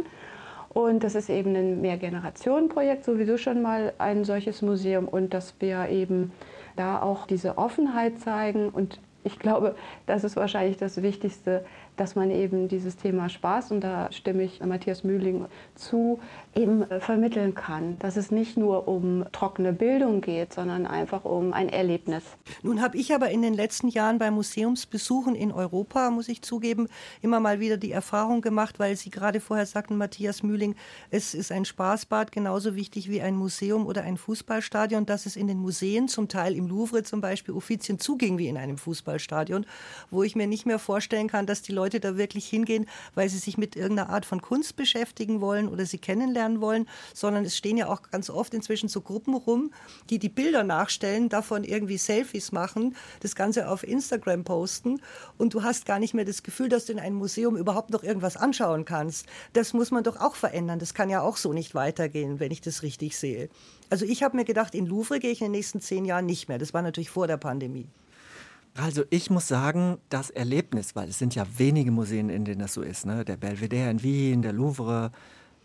Und 0.70 1.04
das 1.04 1.16
ist 1.16 1.30
eben 1.30 1.54
ein 1.56 1.82
Mehrgenerationenprojekt, 1.82 3.04
sowieso 3.04 3.38
schon 3.38 3.62
mal 3.62 3.92
ein 3.98 4.24
solches 4.24 4.62
Museum 4.62 5.08
und 5.08 5.34
dass 5.34 5.54
wir 5.60 5.90
eben 5.90 6.32
da 6.78 7.02
auch 7.02 7.28
diese 7.28 7.58
Offenheit 7.58 8.20
zeigen. 8.20 8.70
Und 8.70 9.00
ich 9.26 9.38
glaube, 9.38 9.76
das 10.06 10.24
ist 10.24 10.38
wahrscheinlich 10.38 10.78
das 10.78 11.02
Wichtigste, 11.02 11.66
dass 11.98 12.16
man 12.16 12.32
eben 12.32 12.68
dieses 12.68 12.96
Thema 12.98 13.30
Spaß, 13.30 13.72
und 13.72 13.82
da 13.82 14.12
stimme 14.12 14.44
ich 14.44 14.64
Matthias 14.64 15.04
Mühling 15.04 15.46
zu, 15.76 16.20
eben 16.56 16.90
äh, 16.90 17.00
vermitteln 17.00 17.56
kann. 17.56 17.98
Dass 18.00 18.18
es 18.18 18.32
nicht 18.32 18.58
nur 18.58 18.88
um 18.88 19.26
trockene 19.32 19.74
Bildung 19.74 20.22
geht, 20.22 20.54
sondern 20.54 20.86
einfach 20.86 21.24
um 21.26 21.54
ein 21.54 21.70
Erlebnis. 21.70 22.24
Nun 22.62 22.82
habe 22.82 22.98
ich 22.98 23.14
aber 23.14 23.30
in 23.30 23.42
den 23.42 23.54
letzten 23.54 23.88
Jahren 23.88 24.18
bei 24.18 24.32
Museumsbesuchen 24.32 25.36
in 25.36 25.52
Europa, 25.52 26.10
muss 26.10 26.30
ich 26.30 26.42
zugeben, 26.42 26.88
immer 27.22 27.40
mal 27.40 27.60
wieder 27.60 27.78
die 27.78 27.92
Erfahrung 27.92 28.42
gemacht, 28.42 28.80
weil 28.80 28.96
Sie 28.96 29.10
gerade 29.10 29.40
vorher 29.40 29.66
sagten, 29.66 29.98
Matthias 29.98 30.44
Mühling, 30.44 30.76
es 31.10 31.34
ist 31.34 31.52
ein 31.52 31.66
Spaßbad 31.66 32.32
genauso 32.32 32.76
wichtig 32.76 33.10
wie 33.10 33.22
ein 33.22 33.36
Museum 33.36 33.86
oder 33.86 34.04
ein 34.04 34.18
Fußballstadion, 34.18 35.06
dass 35.06 35.26
es 35.26 35.36
in 35.36 35.48
den 35.48 35.58
Museen, 35.58 36.08
zum 36.08 36.28
Teil 36.28 36.56
im 36.56 36.68
Louvre 36.68 37.04
zum 37.04 37.22
Beispiel, 37.22 37.54
Offizien 37.54 38.00
zuging 38.00 38.38
wie 38.38 38.48
in 38.48 38.58
einem 38.58 38.78
Fußballstadion, 38.78 39.66
wo 40.10 40.24
ich 40.24 40.36
mir 40.36 40.48
nicht 40.48 40.66
mehr 40.66 40.80
vorstellen 40.80 41.28
kann, 41.28 41.46
dass 41.46 41.62
die 41.62 41.72
Leute 41.72 42.00
da 42.00 42.18
wirklich 42.18 42.48
hingehen, 42.48 42.88
weil 43.16 43.30
sie 43.30 43.38
sich 43.38 43.58
mit 43.58 43.76
irgendeiner 43.76 44.10
Art 44.10 44.26
von 44.26 44.42
Kunst 44.42 44.76
beschäftigen 44.76 45.42
wollen 45.42 45.70
oder 45.70 45.86
sie 45.86 45.98
kennenlernen 45.98 46.41
wollen, 46.62 46.88
sondern 47.14 47.46
es 47.46 47.56
stehen 47.56 47.78
ja 47.78 47.88
auch 47.88 48.02
ganz 48.10 48.30
oft 48.32 48.54
inzwischen 48.54 48.90
so 48.90 49.02
Gruppen 49.02 49.36
rum, 49.36 49.72
die 50.10 50.18
die 50.18 50.30
Bilder 50.30 50.64
nachstellen, 50.64 51.30
davon 51.30 51.64
irgendwie 51.64 51.98
Selfies 51.98 52.52
machen, 52.52 52.96
das 53.20 53.36
Ganze 53.36 53.70
auf 53.70 53.84
Instagram 53.84 54.44
posten 54.44 55.02
und 55.38 55.54
du 55.54 55.62
hast 55.64 55.86
gar 55.86 56.00
nicht 56.00 56.14
mehr 56.14 56.26
das 56.26 56.44
Gefühl, 56.44 56.70
dass 56.70 56.86
du 56.86 56.94
in 56.94 57.00
einem 57.00 57.18
Museum 57.18 57.56
überhaupt 57.56 57.92
noch 57.92 58.04
irgendwas 58.04 58.38
anschauen 58.38 58.86
kannst. 58.86 59.28
Das 59.54 59.74
muss 59.74 59.92
man 59.92 60.04
doch 60.04 60.20
auch 60.20 60.36
verändern. 60.36 60.80
Das 60.80 60.94
kann 60.94 61.10
ja 61.10 61.22
auch 61.22 61.38
so 61.38 61.54
nicht 61.54 61.76
weitergehen, 61.76 62.40
wenn 62.40 62.52
ich 62.52 62.62
das 62.62 62.82
richtig 62.82 63.18
sehe. 63.18 63.50
Also 63.90 64.06
ich 64.06 64.24
habe 64.24 64.38
mir 64.38 64.46
gedacht, 64.46 64.74
in 64.74 64.86
Louvre 64.86 65.20
gehe 65.20 65.32
ich 65.32 65.42
in 65.42 65.46
den 65.46 65.52
nächsten 65.52 65.82
zehn 65.82 66.06
Jahren 66.06 66.26
nicht 66.26 66.48
mehr. 66.48 66.58
Das 66.58 66.74
war 66.74 66.82
natürlich 66.82 67.10
vor 67.10 67.28
der 67.28 67.38
Pandemie. 67.38 67.90
Also 68.74 69.04
ich 69.10 69.30
muss 69.30 69.48
sagen, 69.48 69.98
das 70.10 70.30
Erlebnis, 70.30 70.96
weil 70.96 71.10
es 71.10 71.20
sind 71.20 71.36
ja 71.36 71.46
wenige 71.58 71.92
Museen, 71.92 72.30
in 72.30 72.46
denen 72.46 72.62
das 72.62 72.74
so 72.74 72.82
ist, 72.82 73.06
ne? 73.06 73.26
der 73.26 73.36
Belvedere 73.36 73.90
in 73.90 74.02
Wien, 74.02 74.42
der 74.42 74.54
Louvre. 74.54 75.12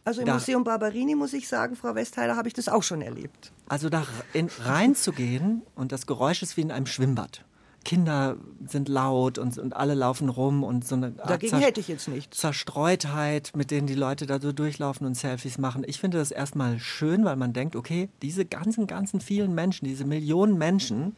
Also 0.06 0.20
im 0.20 0.26
da, 0.26 0.34
Museum 0.34 0.62
Barberini 0.62 1.16
muss 1.16 1.32
ich 1.32 1.48
sagen, 1.48 1.74
Frau 1.74 1.96
Westheiler, 1.96 2.36
habe 2.36 2.46
ich 2.46 2.54
das 2.54 2.68
auch 2.68 2.84
schon 2.84 3.02
erlebt. 3.02 3.50
Also 3.68 3.88
da 3.88 4.06
in, 4.32 4.48
reinzugehen 4.60 5.62
und 5.74 5.90
das 5.90 6.06
Geräusch 6.06 6.42
ist 6.42 6.56
wie 6.56 6.60
in 6.60 6.70
einem 6.70 6.86
Schwimmbad. 6.86 7.44
Kinder 7.84 8.36
sind 8.64 8.88
laut 8.88 9.36
und, 9.36 9.58
und 9.58 9.74
alle 9.74 9.94
laufen 9.94 10.28
rum 10.28 10.62
und 10.62 10.86
so 10.86 10.94
eine 10.94 11.10
Dagegen 11.10 11.58
hätte 11.58 11.80
ich 11.80 11.88
jetzt 11.88 12.06
nichts. 12.06 12.38
Zerstreutheit, 12.38 13.50
mit 13.56 13.72
denen 13.72 13.88
die 13.88 13.96
Leute 13.96 14.26
da 14.26 14.40
so 14.40 14.52
durchlaufen 14.52 15.08
und 15.08 15.16
Selfies 15.16 15.58
machen. 15.58 15.82
Ich 15.84 15.98
finde 15.98 16.18
das 16.18 16.30
erstmal 16.30 16.78
schön, 16.78 17.24
weil 17.24 17.36
man 17.36 17.52
denkt, 17.52 17.74
okay, 17.74 18.08
diese 18.22 18.44
ganzen, 18.44 18.86
ganzen 18.86 19.20
vielen 19.20 19.56
Menschen, 19.56 19.86
diese 19.86 20.04
Millionen 20.04 20.56
Menschen, 20.56 21.16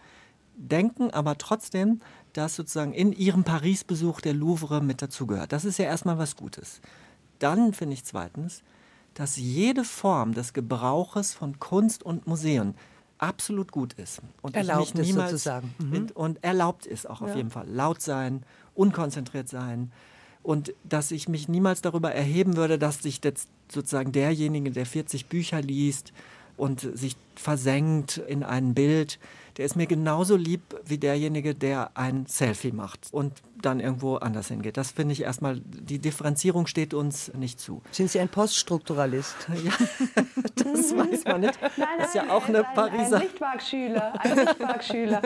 denken 0.57 1.11
aber 1.11 1.37
trotzdem, 1.37 2.01
dass 2.33 2.57
sozusagen 2.57 2.95
in 2.95 3.13
ihrem 3.13 3.45
Paris-Besuch 3.45 4.23
der 4.23 4.33
Louvre 4.33 4.83
mit 4.83 5.03
dazugehört. 5.03 5.53
Das 5.53 5.67
ist 5.67 5.79
ja 5.79 5.85
erstmal 5.85 6.17
was 6.17 6.37
Gutes. 6.37 6.81
Dann 7.39 7.75
finde 7.75 7.95
ich 7.95 8.05
zweitens, 8.05 8.63
dass 9.19 9.37
jede 9.37 9.83
Form 9.83 10.33
des 10.33 10.53
Gebrauches 10.53 11.35
von 11.35 11.59
Kunst 11.59 12.05
und 12.05 12.29
Museen 12.29 12.75
absolut 13.19 13.73
gut 13.73 13.95
ist. 13.95 14.23
Und 14.43 14.55
erlaubt 14.55 14.97
ist 14.97 15.13
sozusagen. 15.13 15.75
Mhm. 15.79 16.11
Und 16.15 16.45
erlaubt 16.45 16.87
ist 16.87 17.11
auch 17.11 17.21
ja. 17.21 17.27
auf 17.27 17.35
jeden 17.35 17.51
Fall. 17.51 17.67
Laut 17.69 18.01
sein, 18.01 18.45
unkonzentriert 18.77 19.49
sein. 19.49 19.91
Und 20.45 20.73
dass 20.85 21.11
ich 21.11 21.29
mich 21.29 21.49
niemals 21.49 21.83
darüber 21.83 22.13
erheben 22.13 22.55
würde, 22.57 22.79
dass 22.79 23.03
sich 23.03 23.19
jetzt 23.25 23.49
sozusagen 23.69 24.13
derjenige, 24.13 24.71
der 24.71 24.87
40 24.87 25.27
Bücher 25.27 25.61
liest 25.61 26.13
und 26.57 26.81
sich 26.81 27.17
versenkt 27.35 28.19
in 28.19 28.45
ein 28.45 28.73
Bild, 28.73 29.19
der 29.59 29.67
ist 29.67 29.75
mir 29.75 29.87
genauso 29.87 30.37
lieb 30.37 30.63
wie 30.85 30.99
derjenige, 30.99 31.55
der 31.55 31.91
ein 31.97 32.27
Selfie 32.27 32.71
macht 32.71 33.09
und 33.11 33.33
dann 33.61 33.81
irgendwo 33.81 34.15
anders 34.17 34.49
hingeht. 34.49 34.77
Das 34.77 34.93
finde 34.93 35.13
ich 35.13 35.23
erstmal, 35.23 35.61
die 35.61 35.99
Differenzierung 35.99 36.69
steht 36.69 36.95
uns 36.95 37.35
nicht 37.35 37.59
zu. 37.59 37.83
Sind 37.91 38.09
Sie 38.09 38.21
ein 38.21 38.29
Poststrukturalist? 38.29 39.35
Ja, 39.65 39.73
das 40.55 40.97
weiß 40.97 41.25
man 41.25 41.41
nicht. 41.41 41.61
Nein, 41.61 41.71
nein, 41.77 41.89
das 41.99 42.09
ist 42.09 42.15
ja 42.15 42.31
auch 42.31 42.47
eine 42.47 42.65
ein, 42.65 42.75
Pariser. 42.75 43.17
Ein 43.17 43.23
Lichtmarkschüler, 43.23 44.21
ein 44.21 44.37
Lichtmarkschüler. 44.37 45.23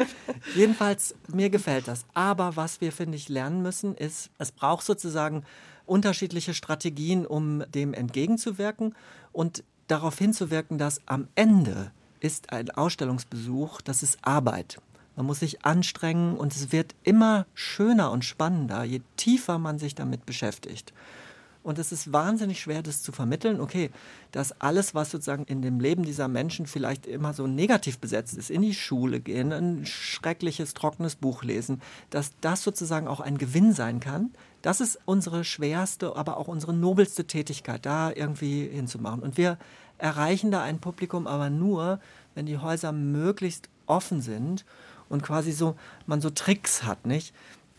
Jedenfalls, 0.54 1.14
mir 1.30 1.50
gefällt 1.50 1.86
das. 1.86 2.06
Aber 2.14 2.56
was 2.56 2.80
wir, 2.80 2.92
finde 2.92 3.16
ich, 3.16 3.28
lernen 3.28 3.60
müssen, 3.60 3.94
ist, 3.94 4.30
es 4.38 4.52
braucht 4.52 4.86
sozusagen 4.86 5.44
unterschiedliche 5.84 6.54
Strategien, 6.54 7.26
um 7.26 7.64
dem 7.74 7.92
entgegenzuwirken 7.92 8.94
und 9.32 9.62
darauf 9.88 10.16
hinzuwirken, 10.18 10.78
dass 10.78 11.00
am 11.06 11.28
Ende 11.34 11.92
ist 12.20 12.52
ein 12.52 12.70
Ausstellungsbesuch, 12.70 13.80
das 13.80 14.02
ist 14.02 14.18
Arbeit. 14.22 14.80
Man 15.16 15.26
muss 15.26 15.40
sich 15.40 15.64
anstrengen 15.64 16.36
und 16.36 16.54
es 16.54 16.72
wird 16.72 16.94
immer 17.02 17.46
schöner 17.54 18.10
und 18.12 18.24
spannender, 18.24 18.84
je 18.84 19.00
tiefer 19.16 19.58
man 19.58 19.78
sich 19.78 19.94
damit 19.94 20.26
beschäftigt. 20.26 20.92
Und 21.66 21.80
es 21.80 21.90
ist 21.90 22.12
wahnsinnig 22.12 22.60
schwer, 22.60 22.80
das 22.80 23.02
zu 23.02 23.10
vermitteln. 23.10 23.60
Okay, 23.60 23.90
dass 24.30 24.60
alles, 24.60 24.94
was 24.94 25.10
sozusagen 25.10 25.46
in 25.46 25.62
dem 25.62 25.80
Leben 25.80 26.04
dieser 26.04 26.28
Menschen 26.28 26.68
vielleicht 26.68 27.08
immer 27.08 27.34
so 27.34 27.48
negativ 27.48 27.98
besetzt 27.98 28.36
ist, 28.36 28.50
in 28.50 28.62
die 28.62 28.72
Schule 28.72 29.18
gehen, 29.18 29.52
ein 29.52 29.84
schreckliches, 29.84 30.74
trockenes 30.74 31.16
Buch 31.16 31.42
lesen, 31.42 31.82
dass 32.10 32.30
das 32.40 32.62
sozusagen 32.62 33.08
auch 33.08 33.18
ein 33.18 33.36
Gewinn 33.36 33.72
sein 33.72 33.98
kann. 33.98 34.30
Das 34.62 34.80
ist 34.80 35.00
unsere 35.06 35.42
schwerste, 35.42 36.14
aber 36.14 36.36
auch 36.36 36.46
unsere 36.46 36.72
nobelste 36.72 37.26
Tätigkeit, 37.26 37.84
da 37.84 38.12
irgendwie 38.12 38.68
hinzumachen. 38.68 39.24
Und 39.24 39.36
wir 39.36 39.58
erreichen 39.98 40.50
da 40.50 40.62
ein 40.62 40.78
Publikum 40.78 41.26
aber 41.26 41.50
nur, 41.50 42.00
wenn 42.34 42.46
die 42.46 42.58
Häuser 42.58 42.92
möglichst 42.92 43.68
offen 43.86 44.20
sind 44.20 44.64
und 45.08 45.22
quasi 45.22 45.52
so 45.52 45.76
man 46.06 46.20
so 46.20 46.30
Tricks 46.30 46.82
hat, 46.82 47.06
nicht? 47.06 47.34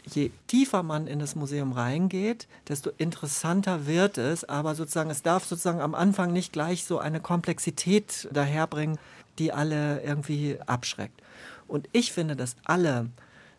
Je 0.10 0.32
tiefer 0.48 0.84
man 0.84 1.06
in 1.06 1.20
das 1.20 1.36
Museum 1.36 1.74
reingeht, 1.74 2.48
desto 2.70 2.92
interessanter 2.98 3.88
wird 3.88 4.18
es, 4.18 4.46
aber 4.46 4.74
sozusagen 4.74 5.10
es 5.10 5.22
darf 5.22 5.46
sozusagen 5.46 5.82
am 5.82 5.96
Anfang 5.96 6.32
nicht 6.32 6.54
gleich 6.54 6.86
so 6.86 6.98
eine 7.00 7.20
Komplexität 7.20 8.30
daherbringen, 8.32 9.00
die 9.38 9.52
alle 9.52 10.02
irgendwie 10.02 10.58
abschreckt. 10.66 11.22
Und 11.68 11.90
ich 11.92 12.14
finde, 12.14 12.38
dass 12.38 12.56
alle 12.64 13.10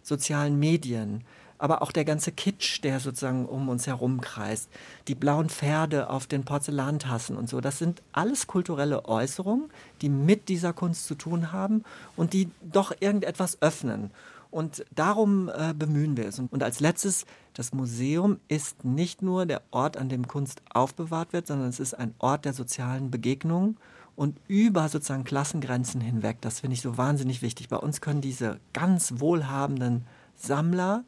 sozialen 0.03 0.59
Medien, 0.59 1.23
aber 1.59 1.83
auch 1.83 1.93
der 1.93 2.05
ganze 2.05 2.33
Kitsch, 2.33 2.83
der 2.83 3.01
sozusagen 3.01 3.47
um 3.47 3.69
uns 3.69 3.87
herum 3.87 4.21
kreist, 4.21 4.69
die 5.09 5.15
blauen 5.15 5.49
Pferde 5.49 6.09
auf 6.11 6.27
den 6.27 6.45
Porzellantassen 6.45 7.37
und 7.37 7.49
so, 7.49 7.61
das 7.61 7.79
sind 7.79 8.03
alles 8.13 8.47
kulturelle 8.47 9.05
Äußerungen, 9.05 9.71
die 10.01 10.09
mit 10.09 10.49
dieser 10.49 10.73
Kunst 10.73 11.07
zu 11.07 11.15
tun 11.15 11.53
haben 11.53 11.85
und 12.17 12.33
die 12.33 12.51
doch 12.63 12.93
irgendetwas 13.01 13.61
öffnen. 13.61 14.11
Und 14.51 14.85
darum 14.95 15.51
äh, 15.51 15.75
bemühen 15.75 16.17
wir 16.17 16.27
es. 16.27 16.39
Und 16.39 16.63
als 16.63 16.81
letztes, 16.81 17.27
das 17.53 17.75
Museum 17.75 18.39
ist 18.49 18.83
nicht 18.83 19.21
nur 19.21 19.45
der 19.45 19.61
Ort, 19.71 19.99
an 19.99 20.09
dem 20.09 20.27
Kunst 20.27 20.63
aufbewahrt 20.73 21.35
wird, 21.35 21.47
sondern 21.47 21.69
es 21.69 21.81
ist 21.81 21.93
ein 21.93 22.15
Ort 22.19 22.47
der 22.47 22.55
sozialen 22.55 23.11
Begegnung 23.11 23.77
und 24.17 24.39
über 24.49 24.89
sozusagen 24.89 25.25
Klassengrenzen 25.25 26.01
hinweg. 26.01 26.39
Das 26.41 26.61
finde 26.61 26.75
ich 26.75 26.81
so 26.81 26.97
wahnsinnig 26.97 27.43
wichtig. 27.43 27.69
Bei 27.69 27.77
uns 27.77 28.01
können 28.01 28.23
diese 28.23 28.59
ganz 28.73 29.15
wohlhabenden 29.19 30.07
Sammler 30.35 31.05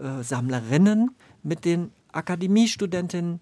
äh, 0.00 0.22
Sammlerinnen 0.22 1.10
mit 1.42 1.64
den 1.64 1.92
Akademiestudentinnen 2.12 3.40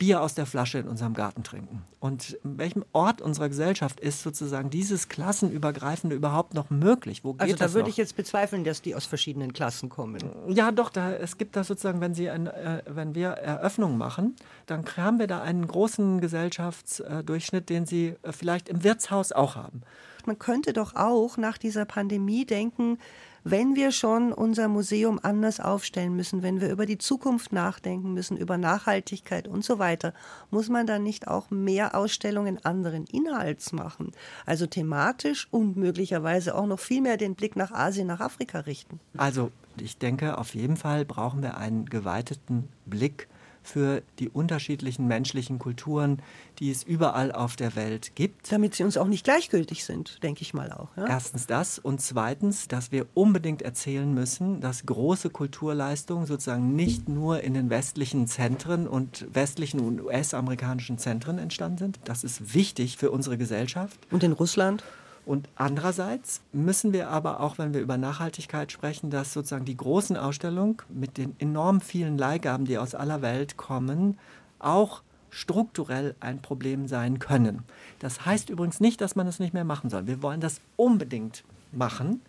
Bier 0.00 0.22
aus 0.22 0.34
der 0.34 0.46
Flasche 0.46 0.78
in 0.78 0.88
unserem 0.88 1.12
Garten 1.12 1.42
trinken. 1.42 1.82
Und 2.00 2.38
in 2.42 2.56
welchem 2.56 2.86
Ort 2.92 3.20
unserer 3.20 3.50
Gesellschaft 3.50 4.00
ist 4.00 4.22
sozusagen 4.22 4.70
dieses 4.70 5.08
Klassenübergreifende 5.08 6.16
überhaupt 6.16 6.54
noch 6.54 6.70
möglich? 6.70 7.22
Wo 7.22 7.34
geht 7.34 7.42
also 7.42 7.56
da 7.56 7.74
würde 7.74 7.82
noch? 7.82 7.88
ich 7.90 7.98
jetzt 7.98 8.16
bezweifeln, 8.16 8.64
dass 8.64 8.80
die 8.80 8.94
aus 8.94 9.04
verschiedenen 9.04 9.52
Klassen 9.52 9.90
kommen. 9.90 10.18
Ja, 10.48 10.72
doch, 10.72 10.88
da, 10.88 11.12
es 11.12 11.36
gibt 11.36 11.54
da 11.54 11.64
sozusagen, 11.64 12.00
wenn, 12.00 12.14
Sie 12.14 12.30
ein, 12.30 12.46
äh, 12.46 12.82
wenn 12.86 13.14
wir 13.14 13.28
Eröffnungen 13.28 13.98
machen, 13.98 14.36
dann 14.64 14.86
haben 14.96 15.18
wir 15.18 15.26
da 15.26 15.42
einen 15.42 15.68
großen 15.68 16.22
Gesellschaftsdurchschnitt, 16.22 17.68
den 17.68 17.84
Sie 17.84 18.14
äh, 18.22 18.32
vielleicht 18.32 18.70
im 18.70 18.82
Wirtshaus 18.82 19.32
auch 19.32 19.54
haben. 19.54 19.82
Man 20.24 20.38
könnte 20.38 20.72
doch 20.72 20.96
auch 20.96 21.36
nach 21.36 21.58
dieser 21.58 21.84
Pandemie 21.84 22.46
denken, 22.46 22.98
wenn 23.44 23.74
wir 23.76 23.92
schon 23.92 24.32
unser 24.32 24.68
Museum 24.68 25.18
anders 25.22 25.60
aufstellen 25.60 26.16
müssen, 26.16 26.42
wenn 26.42 26.60
wir 26.60 26.70
über 26.70 26.86
die 26.86 26.98
Zukunft 26.98 27.52
nachdenken 27.52 28.12
müssen, 28.12 28.36
über 28.36 28.58
Nachhaltigkeit 28.58 29.48
und 29.48 29.64
so 29.64 29.78
weiter, 29.78 30.12
muss 30.50 30.68
man 30.68 30.86
dann 30.86 31.02
nicht 31.02 31.28
auch 31.28 31.50
mehr 31.50 31.94
Ausstellungen 31.94 32.64
anderen 32.64 33.06
Inhalts 33.06 33.72
machen? 33.72 34.12
Also 34.46 34.66
thematisch 34.66 35.48
und 35.50 35.76
möglicherweise 35.76 36.54
auch 36.54 36.66
noch 36.66 36.80
viel 36.80 37.00
mehr 37.00 37.16
den 37.16 37.34
Blick 37.34 37.56
nach 37.56 37.72
Asien, 37.72 38.06
nach 38.06 38.20
Afrika 38.20 38.60
richten? 38.60 39.00
Also 39.16 39.50
ich 39.80 39.98
denke, 39.98 40.38
auf 40.38 40.54
jeden 40.54 40.76
Fall 40.76 41.04
brauchen 41.04 41.42
wir 41.42 41.56
einen 41.56 41.86
geweiteten 41.86 42.68
Blick 42.86 43.28
für 43.62 44.02
die 44.18 44.28
unterschiedlichen 44.28 45.06
menschlichen 45.06 45.58
Kulturen, 45.58 46.22
die 46.58 46.70
es 46.70 46.82
überall 46.82 47.32
auf 47.32 47.56
der 47.56 47.76
Welt 47.76 48.12
gibt. 48.14 48.50
Damit 48.52 48.74
sie 48.74 48.84
uns 48.84 48.96
auch 48.96 49.06
nicht 49.06 49.24
gleichgültig 49.24 49.84
sind, 49.84 50.22
denke 50.22 50.42
ich 50.42 50.54
mal 50.54 50.72
auch. 50.72 50.88
Ja? 50.96 51.06
Erstens 51.06 51.46
das 51.46 51.78
und 51.78 52.00
zweitens, 52.00 52.68
dass 52.68 52.92
wir 52.92 53.06
unbedingt 53.14 53.62
erzählen 53.62 54.12
müssen, 54.12 54.60
dass 54.60 54.86
große 54.86 55.30
Kulturleistungen 55.30 56.26
sozusagen 56.26 56.74
nicht 56.74 57.08
nur 57.08 57.42
in 57.42 57.54
den 57.54 57.70
westlichen 57.70 58.26
Zentren 58.26 58.86
und 58.86 59.26
westlichen 59.32 59.80
und 59.80 60.00
US-amerikanischen 60.00 60.98
Zentren 60.98 61.38
entstanden 61.38 61.78
sind. 61.78 62.00
Das 62.04 62.24
ist 62.24 62.54
wichtig 62.54 62.96
für 62.96 63.10
unsere 63.10 63.38
Gesellschaft. 63.38 63.98
Und 64.10 64.22
in 64.22 64.32
Russland? 64.32 64.84
Und 65.26 65.48
andererseits 65.54 66.40
müssen 66.52 66.92
wir 66.92 67.10
aber 67.10 67.40
auch, 67.40 67.58
wenn 67.58 67.74
wir 67.74 67.80
über 67.80 67.98
Nachhaltigkeit 67.98 68.72
sprechen, 68.72 69.10
dass 69.10 69.32
sozusagen 69.32 69.64
die 69.64 69.76
großen 69.76 70.16
Ausstellungen 70.16 70.78
mit 70.88 71.18
den 71.18 71.36
enorm 71.38 71.80
vielen 71.80 72.18
Leihgaben, 72.18 72.64
die 72.64 72.78
aus 72.78 72.94
aller 72.94 73.22
Welt 73.22 73.56
kommen, 73.56 74.18
auch 74.58 75.02
strukturell 75.30 76.14
ein 76.20 76.42
Problem 76.42 76.88
sein 76.88 77.18
können. 77.18 77.62
Das 78.00 78.26
heißt 78.26 78.50
übrigens 78.50 78.80
nicht, 78.80 79.00
dass 79.00 79.14
man 79.14 79.26
es 79.26 79.38
nicht 79.38 79.54
mehr 79.54 79.64
machen 79.64 79.90
soll. 79.90 80.06
Wir 80.06 80.22
wollen 80.22 80.40
das 80.40 80.60
unbedingt 80.76 81.44
machen, 81.72 82.20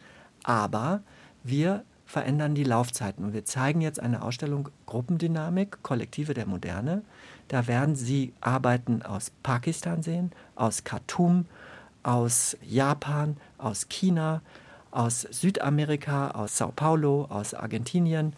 aber 0.43 1.01
wir 1.43 1.84
verändern 2.06 2.56
die 2.56 2.65
Laufzeiten. 2.65 3.23
Und 3.25 3.34
wir 3.34 3.45
zeigen 3.45 3.82
jetzt 3.82 3.99
eine 3.99 4.21
Ausstellung 4.21 4.69
Gruppendynamik, 4.86 5.82
Kollektive 5.82 6.34
der 6.34 6.45
Moderne. 6.45 7.04
Da 7.47 7.67
werden 7.67 7.95
Sie 7.95 8.34
Arbeiten 8.41 9.01
aus 9.01 9.32
Pakistan 9.43 10.04
sehen, 10.04 10.32
aus 10.56 10.84
Khartoum, 10.84 11.45
aus 12.03 12.57
Japan, 12.61 13.37
aus 13.57 13.87
China, 13.89 14.41
aus 14.91 15.21
Südamerika, 15.21 16.31
aus 16.31 16.57
Sao 16.57 16.71
Paulo, 16.75 17.25
aus 17.29 17.53
Argentinien. 17.53 18.33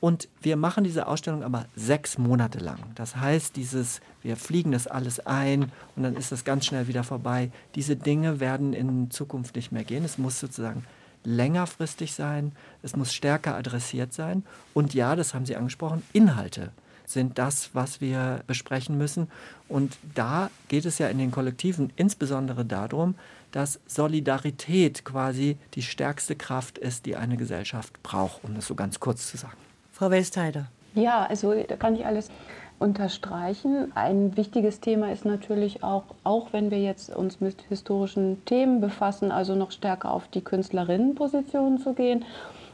Und 0.00 0.28
wir 0.40 0.56
machen 0.56 0.82
diese 0.82 1.06
Ausstellung 1.06 1.44
aber 1.44 1.66
sechs 1.76 2.18
Monate 2.18 2.58
lang. 2.58 2.78
Das 2.96 3.16
heißt, 3.16 3.54
dieses, 3.56 4.00
wir 4.22 4.36
fliegen 4.36 4.72
das 4.72 4.88
alles 4.88 5.20
ein 5.26 5.70
und 5.94 6.02
dann 6.02 6.16
ist 6.16 6.32
das 6.32 6.44
ganz 6.44 6.66
schnell 6.66 6.88
wieder 6.88 7.04
vorbei. 7.04 7.50
Diese 7.76 7.94
Dinge 7.94 8.40
werden 8.40 8.72
in 8.72 9.10
Zukunft 9.10 9.54
nicht 9.54 9.70
mehr 9.70 9.84
gehen. 9.84 10.04
Es 10.04 10.18
muss 10.18 10.40
sozusagen 10.40 10.84
längerfristig 11.24 12.14
sein, 12.14 12.50
es 12.82 12.96
muss 12.96 13.12
stärker 13.12 13.54
adressiert 13.54 14.12
sein. 14.12 14.44
Und 14.74 14.92
ja, 14.92 15.14
das 15.14 15.34
haben 15.34 15.46
Sie 15.46 15.54
angesprochen, 15.54 16.02
Inhalte 16.12 16.72
sind 17.12 17.38
das, 17.38 17.70
was 17.72 18.00
wir 18.00 18.42
besprechen 18.46 18.98
müssen. 18.98 19.28
Und 19.68 19.96
da 20.14 20.50
geht 20.68 20.84
es 20.84 20.98
ja 20.98 21.08
in 21.08 21.18
den 21.18 21.30
Kollektiven 21.30 21.92
insbesondere 21.96 22.64
darum, 22.64 23.14
dass 23.52 23.80
Solidarität 23.86 25.04
quasi 25.04 25.58
die 25.74 25.82
stärkste 25.82 26.34
Kraft 26.36 26.78
ist, 26.78 27.06
die 27.06 27.16
eine 27.16 27.36
Gesellschaft 27.36 28.02
braucht, 28.02 28.44
um 28.44 28.54
das 28.54 28.66
so 28.66 28.74
ganz 28.74 28.98
kurz 28.98 29.30
zu 29.30 29.36
sagen. 29.36 29.56
Frau 29.92 30.10
Westheider. 30.10 30.66
Ja, 30.94 31.24
also 31.26 31.54
da 31.54 31.76
kann 31.76 31.94
ich 31.94 32.04
alles 32.04 32.30
unterstreichen. 32.78 33.92
Ein 33.94 34.36
wichtiges 34.36 34.80
Thema 34.80 35.12
ist 35.12 35.24
natürlich 35.24 35.84
auch, 35.84 36.04
auch 36.24 36.52
wenn 36.52 36.70
wir 36.70 36.80
jetzt 36.80 37.14
uns 37.14 37.40
mit 37.40 37.62
historischen 37.68 38.44
Themen 38.44 38.80
befassen, 38.80 39.30
also 39.30 39.54
noch 39.54 39.70
stärker 39.70 40.10
auf 40.10 40.28
die 40.28 40.40
Künstlerinnenposition 40.40 41.78
zu 41.78 41.94
gehen. 41.94 42.24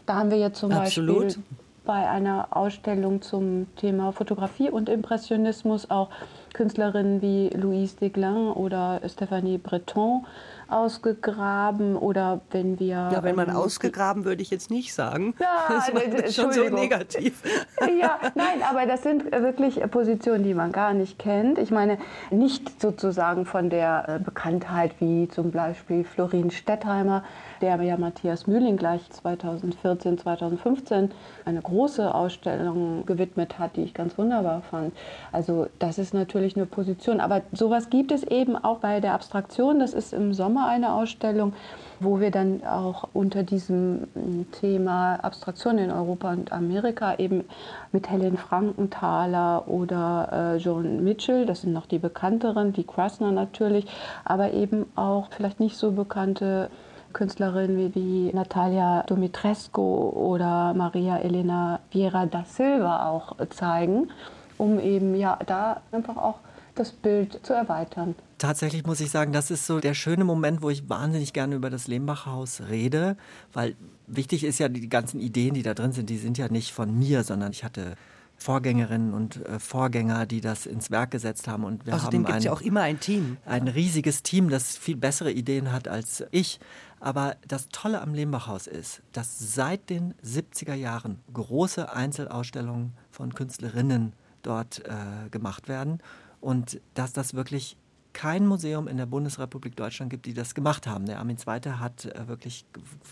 Da 0.07 0.15
haben 0.15 0.31
wir 0.31 0.39
jetzt 0.39 0.59
zum 0.59 0.73
Absolut. 0.73 1.25
Beispiel 1.25 1.45
bei 1.89 2.07
einer 2.07 2.49
Ausstellung 2.51 3.23
zum 3.23 3.75
Thema 3.77 4.13
Fotografie 4.13 4.69
und 4.69 4.91
Impressionismus 4.91 5.91
auch 5.91 6.11
Künstlerinnen 6.53 7.23
wie 7.23 7.49
Louise 7.49 7.97
Deglin 7.97 8.51
oder 8.51 9.01
Stéphanie 9.07 9.57
Breton 9.57 10.27
ausgegraben 10.69 11.97
oder 11.97 12.41
wenn 12.51 12.79
wir. 12.79 13.09
Ja, 13.13 13.23
wenn 13.23 13.37
man 13.37 13.49
ähm, 13.49 13.57
ausgegraben 13.57 14.25
würde 14.25 14.43
ich 14.43 14.51
jetzt 14.51 14.71
nicht 14.71 14.93
sagen. 14.93 15.35
Ja, 15.41 15.67
das 15.69 15.95
war 15.95 16.31
schon 16.31 16.53
so 16.53 16.69
negativ. 16.75 17.43
Ja, 17.99 18.19
nein, 18.35 18.63
aber 18.69 18.87
das 18.87 19.03
sind 19.03 19.31
wirklich 19.33 19.81
Positionen, 19.91 20.45
die 20.45 20.55
man 20.55 20.73
gar 20.73 20.95
nicht 20.95 21.19
kennt. 21.19 21.59
Ich 21.59 21.71
meine, 21.71 21.99
nicht 22.31 22.81
sozusagen 22.81 23.47
von 23.47 23.71
der 23.71 24.05
äh, 24.09 24.19
Bekanntheit 24.19 24.93
wie 25.01 25.29
zum 25.29 25.51
Beispiel 25.51 26.05
Florin 26.05 26.51
Stettheimer, 26.51 27.25
der 27.61 27.81
ja 27.83 27.97
Matthias 27.97 28.47
Mühling 28.47 28.77
gleich 28.77 29.09
2014, 29.11 30.19
2015 30.19 31.11
eine 31.45 31.61
große 31.63 32.15
Ausstellung 32.15 33.07
gewidmet 33.07 33.59
hat, 33.59 33.77
die 33.77 33.83
ich 33.83 33.95
ganz 33.95 34.19
wunderbar 34.19 34.63
fand. 34.63 34.93
Also 35.33 35.67
das 35.79 35.99
ist 35.99 36.15
natürlich 36.15 36.57
eine 36.57 36.67
Position. 36.67 37.21
Aber 37.21 37.43
sowas 37.53 37.91
gibt 37.91 38.13
es 38.13 38.23
eben 38.23 38.57
auch 38.57 38.79
bei 38.79 39.01
der 39.01 39.15
Abstraktion. 39.15 39.79
Das 39.79 39.95
ist 39.95 40.13
im 40.13 40.35
Sommer 40.35 40.58
eine 40.67 40.93
Ausstellung, 40.93 41.53
wo 42.01 42.21
wir 42.21 42.31
dann 42.31 42.65
auch 42.65 43.09
unter 43.13 43.43
diesem 43.43 44.09
Thema 44.53 45.17
Abstraktion 45.17 45.79
in 45.79 45.91
Europa 45.91 46.33
und 46.33 46.53
Amerika 46.53 47.17
eben 47.17 47.45
mit 47.93 48.11
Helen 48.11 48.37
Frankenthaler 48.37 49.69
oder 49.69 50.29
äh, 50.33 50.57
Joan 50.57 51.05
Mitchell, 51.05 51.47
das 51.47 51.63
sind 51.63 51.73
noch 51.73 51.87
die 51.87 51.99
bekannteren, 51.99 52.77
wie 52.77 52.85
Krasner 52.85 53.33
natürlich, 53.33 53.87
aber 54.25 54.53
eben 54.53 54.87
auch 54.97 55.29
vielleicht 55.31 55.61
nicht 55.61 55.77
so 55.77 55.93
bekannte 55.93 56.71
Künstlerinnen 57.13 57.95
wie 57.95 58.31
Natalia 58.33 59.03
Dumitrescu 59.05 59.81
oder 59.81 60.75
Maria 60.75 61.19
Elena 61.19 61.81
Vieira 61.91 62.27
da 62.27 62.45
Silva 62.45 63.09
auch 63.09 63.37
zeigen, 63.51 64.11
um 64.59 64.79
eben 64.79 65.15
ja 65.15 65.39
da 65.47 65.81
einfach 65.91 66.17
auch 66.17 66.41
das 66.75 66.93
Bild 66.93 67.45
zu 67.45 67.55
erweitern. 67.55 68.15
Tatsächlich 68.39 68.87
muss 68.87 69.01
ich 69.01 69.11
sagen, 69.11 69.33
das 69.33 69.51
ist 69.51 69.67
so 69.67 69.81
der 69.81 69.95
schöne 69.95 70.25
Moment, 70.25 70.63
wo 70.63 70.71
ich 70.71 70.89
wahnsinnig 70.89 71.33
gerne 71.33 71.57
über 71.57 71.71
das 71.71 71.89
Lehmbach-Haus 71.89 72.63
rede, 72.69 73.17
weil 73.53 73.77
wichtig 74.07 74.45
ist 74.45 74.59
ja, 74.59 74.69
die 74.69 74.89
ganzen 74.89 75.21
Ideen, 75.21 75.55
die 75.55 75.63
da 75.63 75.75
drin 75.75 75.93
sind, 75.93 76.09
die 76.09 76.19
sind 76.19 76.39
ja 76.39 76.49
nicht 76.49 76.73
von 76.73 76.97
mir, 76.97 77.25
sondern 77.25 77.51
ich 77.51 77.65
hatte 77.65 77.97
Vorgängerinnen 78.37 79.13
und 79.13 79.45
äh, 79.45 79.59
Vorgänger, 79.59 80.25
die 80.25 80.41
das 80.41 80.67
ins 80.67 80.93
Werk 80.93 81.11
gesetzt 81.11 81.49
haben. 81.49 81.65
Und 81.65 81.85
wir 81.85 81.95
Außerdem 81.95 82.25
gibt 82.25 82.39
es 82.39 82.45
ja 82.45 82.53
auch 82.53 82.61
immer 82.61 82.83
ein 82.83 83.01
Team. 83.01 83.37
Ein 83.45 83.67
riesiges 83.67 84.23
Team, 84.23 84.49
das 84.49 84.77
viel 84.77 84.97
bessere 84.97 85.33
Ideen 85.33 85.73
hat 85.73 85.89
als 85.89 86.25
ich. 86.31 86.61
Aber 87.01 87.37
das 87.47 87.69
Tolle 87.71 88.01
am 88.01 88.15
Lehmbachhaus 88.15 88.69
ist, 88.69 89.03
dass 89.13 89.55
seit 89.55 89.91
den 89.91 90.15
70er 90.25 90.75
Jahren 90.75 91.19
große 91.33 91.93
Einzelausstellungen 91.93 92.93
von 93.11 93.35
Künstlerinnen 93.35 94.13
dort 94.43 94.85
äh, 94.87 95.29
gemacht 95.31 95.69
werden 95.69 96.01
und 96.41 96.81
dass 96.95 97.13
das 97.13 97.35
wirklich 97.35 97.77
kein 98.19 98.49
Museum 98.49 98.89
in 98.89 98.97
der 98.97 99.07
Bundesrepublik 99.07 99.77
Deutschland 99.77 100.11
gibt, 100.11 100.27
die 100.27 100.35
das 100.35 100.57
gemacht 100.57 100.89
haben. 100.89 101.07
Der 101.07 101.21
Armin 101.21 101.37
II. 101.37 101.71
hat 101.75 102.05
äh, 102.05 102.27
wirklich 102.27 102.67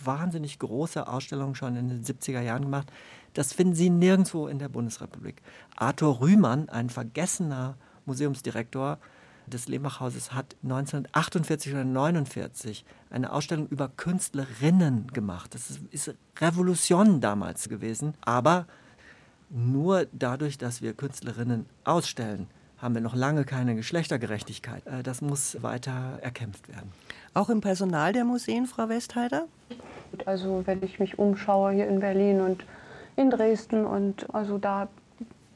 wahnsinnig 0.05 0.59
große 0.59 1.07
Ausstellungen 1.07 1.55
schon 1.55 1.77
in 1.77 1.89
den 1.89 2.03
70er 2.03 2.41
Jahren 2.41 2.63
gemacht. 2.63 2.91
Das 3.33 3.53
finden 3.53 3.77
Sie 3.77 3.89
nirgendwo 3.89 4.49
in 4.49 4.59
der 4.59 4.69
Bundesrepublik. 4.69 5.43
Arthur 5.77 6.21
Rühmann, 6.21 6.69
ein 6.71 6.91
vergessener 6.91 7.77
Museumsdirektor 8.05 8.99
des 9.47 9.69
Lehmbachhauses, 9.69 10.35
hat 10.35 10.57
1948 10.65 11.71
oder 11.71 11.83
1949 11.83 12.85
eine 13.09 13.31
Ausstellung 13.31 13.69
über 13.69 13.89
Künstlerinnen 13.89 15.07
gemacht. 15.13 15.55
Das 15.55 15.79
ist 15.93 16.17
Revolution 16.41 17.21
damals 17.21 17.69
gewesen. 17.69 18.15
Aber 18.23 18.67
nur 19.51 20.09
dadurch, 20.11 20.59
dass 20.59 20.83
wir 20.83 20.95
Künstlerinnen 20.95 21.67
ausstellen, 21.85 22.49
haben 22.79 22.95
wir 22.95 23.03
noch 23.03 23.15
lange 23.15 23.45
keine 23.45 23.75
Geschlechtergerechtigkeit. 23.75 24.87
Äh, 24.87 25.03
das 25.03 25.23
muss 25.23 25.63
weiter 25.63 26.19
erkämpft 26.23 26.69
werden. 26.69 26.93
Auch 27.35 27.51
im 27.51 27.61
Personal 27.61 28.13
der 28.13 28.25
Museen, 28.25 28.67
Frau 28.67 28.89
Westheider? 28.89 29.47
Also 30.25 30.63
wenn 30.67 30.83
ich 30.83 30.99
mich 30.99 31.19
umschaue 31.19 31.73
hier 31.73 31.89
in 31.89 32.01
Berlin 32.01 32.41
und 32.41 32.65
in 33.17 33.31
Dresden 33.31 33.85
und 33.85 34.33
also 34.35 34.59
da 34.59 34.89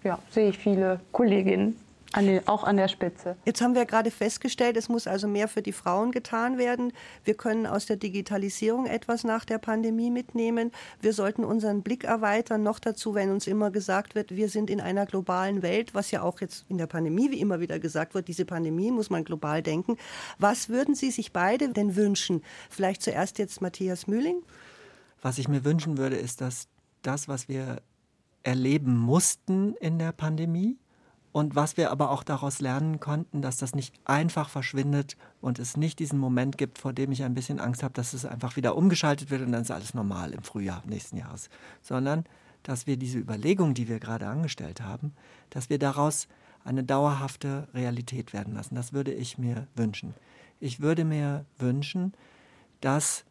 ja, 0.03 0.19
sehe 0.31 0.51
ich 0.51 0.59
viele 0.59 1.01
Kolleginnen, 1.13 1.77
an 2.13 2.27
die, 2.27 2.41
auch 2.47 2.65
an 2.65 2.77
der 2.77 2.89
Spitze. 2.89 3.37
Jetzt 3.45 3.61
haben 3.61 3.75
wir 3.75 3.87
gerade 3.87 4.11
festgestellt, 4.11 4.77
es 4.77 4.89
muss 4.89 5.07
also 5.07 5.29
mehr 5.29 5.49
für 5.49 5.63
die 5.63 5.73
Frauen 5.73 6.11
getan 6.11 6.59
werden. 6.59 6.93
Wir 7.25 7.35
können 7.35 7.67
aus 7.67 7.87
der 7.87 7.97
Digitalisierung 7.97 8.87
etwas 8.87 9.23
nach 9.23 9.45
der 9.45 9.59
Pandemie 9.59 10.11
mitnehmen. 10.11 10.73
Wir 11.01 11.13
sollten 11.13 11.45
unseren 11.45 11.83
Blick 11.83 12.05
erweitern. 12.05 12.63
Noch 12.63 12.81
dazu, 12.81 13.15
wenn 13.15 13.31
uns 13.31 13.47
immer 13.47 13.71
gesagt 13.71 14.15
wird, 14.15 14.35
wir 14.35 14.49
sind 14.49 14.71
in 14.71 14.81
einer 14.81 15.07
globalen 15.07 15.63
Welt, 15.63 15.95
was 15.95 16.11
ja 16.11 16.23
auch 16.23 16.41
jetzt 16.41 16.65
in 16.69 16.79
der 16.79 16.87
Pandemie, 16.87 17.31
wie 17.31 17.41
immer 17.41 17.61
wieder 17.61 17.79
gesagt 17.79 18.15
wird, 18.15 18.29
diese 18.29 18.45
Pandemie 18.45 18.91
muss 18.91 19.11
man 19.11 19.25
global 19.25 19.63
denken. 19.63 19.97
Was 20.39 20.69
würden 20.69 20.95
Sie 20.95 21.11
sich 21.11 21.33
beide 21.33 21.69
denn 21.69 21.95
wünschen? 21.95 22.43
Vielleicht 22.71 23.03
zuerst 23.03 23.39
jetzt 23.39 23.61
Matthias 23.61 24.07
Mühling. 24.07 24.43
Was 25.23 25.39
ich 25.39 25.49
mir 25.49 25.65
wünschen 25.65 25.99
würde, 25.99 26.17
ist, 26.17 26.41
dass 26.41 26.67
das, 27.03 27.29
was 27.29 27.49
wir 27.49 27.83
erleben 28.43 28.97
mussten 28.97 29.75
in 29.77 29.99
der 29.99 30.13
Pandemie, 30.13 30.79
und 31.33 31.55
was 31.55 31.77
wir 31.77 31.91
aber 31.91 32.11
auch 32.11 32.23
daraus 32.23 32.61
lernen 32.61 32.99
konnten, 32.99 33.43
dass 33.43 33.57
das 33.57 33.75
nicht 33.75 33.95
einfach 34.05 34.49
verschwindet 34.49 35.17
und 35.41 35.59
es 35.59 35.77
nicht 35.77 35.99
diesen 35.99 36.19
Moment 36.19 36.59
gibt, 36.59 36.79
vor 36.79 36.93
dem 36.93 37.13
ich 37.13 37.23
ein 37.23 37.35
bisschen 37.35 37.61
Angst 37.61 37.83
habe, 37.83 37.95
dass 37.95 38.13
es 38.13 38.25
einfach 38.25 38.57
wieder 38.57 38.77
umgeschaltet 38.77 39.31
wird 39.31 39.43
und 39.43 39.53
dann 39.53 39.63
ist 39.63 39.71
alles 39.71 39.95
normal 39.95 40.33
im 40.33 40.43
Frühjahr 40.43 40.83
nächsten 40.87 41.17
Jahres, 41.17 41.49
sondern 41.83 42.25
dass 42.63 42.87
wir 42.87 42.97
diese 42.97 43.19
Überlegung, 43.19 43.75
die 43.75 43.89
wir 43.89 44.01
gerade 44.01 44.27
angestellt 44.27 44.81
haben, 44.81 45.13
dass 45.51 45.71
wir 45.71 45.79
daraus 45.79 46.29
eine 46.65 46.85
dauerhafte 46.85 47.69
Realität 47.73 48.33
werden 48.33 48.55
lassen. 48.55 48.75
Das 48.75 48.93
würde 48.93 49.13
ich 49.13 49.39
mir 49.39 49.67
wünschen. 49.75 50.15
Ich 50.59 50.81
würde 50.81 51.05
mir 51.05 51.47
wünschen, 51.59 52.13
dass 52.81 53.25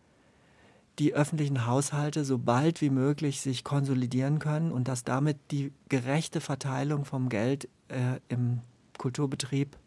die 0.99 1.13
öffentlichen 1.13 1.65
Haushalte 1.65 2.25
so 2.25 2.37
bald 2.37 2.81
wie 2.81 2.89
möglich 2.89 3.41
sich 3.41 3.63
konsolidieren 3.63 4.39
können 4.39 4.71
und 4.71 4.87
dass 4.87 5.03
damit 5.03 5.37
die 5.51 5.71
gerechte 5.87 6.41
Verteilung 6.41 7.05
vom 7.05 7.29
Geld 7.29 7.69
äh, 7.87 8.19
im 8.27 8.59
Kulturbetrieb 8.97 9.77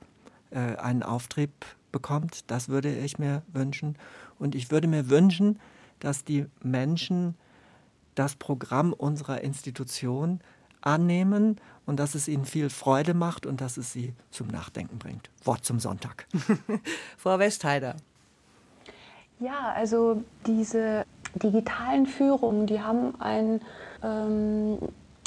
äh, 0.50 0.76
einen 0.76 1.02
Auftrieb 1.02 1.50
bekommt. 1.92 2.50
Das 2.50 2.70
würde 2.70 2.96
ich 2.96 3.18
mir 3.18 3.42
wünschen. 3.52 3.96
Und 4.38 4.54
ich 4.54 4.70
würde 4.70 4.88
mir 4.88 5.10
wünschen, 5.10 5.60
dass 6.00 6.24
die 6.24 6.46
Menschen 6.62 7.36
das 8.14 8.34
Programm 8.34 8.92
unserer 8.92 9.42
Institution 9.42 10.40
annehmen 10.80 11.60
und 11.86 12.00
dass 12.00 12.14
es 12.14 12.26
ihnen 12.26 12.44
viel 12.44 12.70
Freude 12.70 13.14
macht 13.14 13.46
und 13.46 13.60
dass 13.60 13.76
es 13.76 13.92
sie 13.92 14.14
zum 14.30 14.48
Nachdenken 14.48 14.98
bringt. 14.98 15.30
Wort 15.44 15.64
zum 15.64 15.78
Sonntag. 15.78 16.26
Frau 17.18 17.38
Westheider. 17.38 17.96
Ja, 19.42 19.72
also 19.74 20.22
diese 20.46 21.04
digitalen 21.34 22.06
Führungen, 22.06 22.66
die 22.66 22.80
haben 22.80 23.20
ein 23.20 23.60
ähm, 24.04 24.78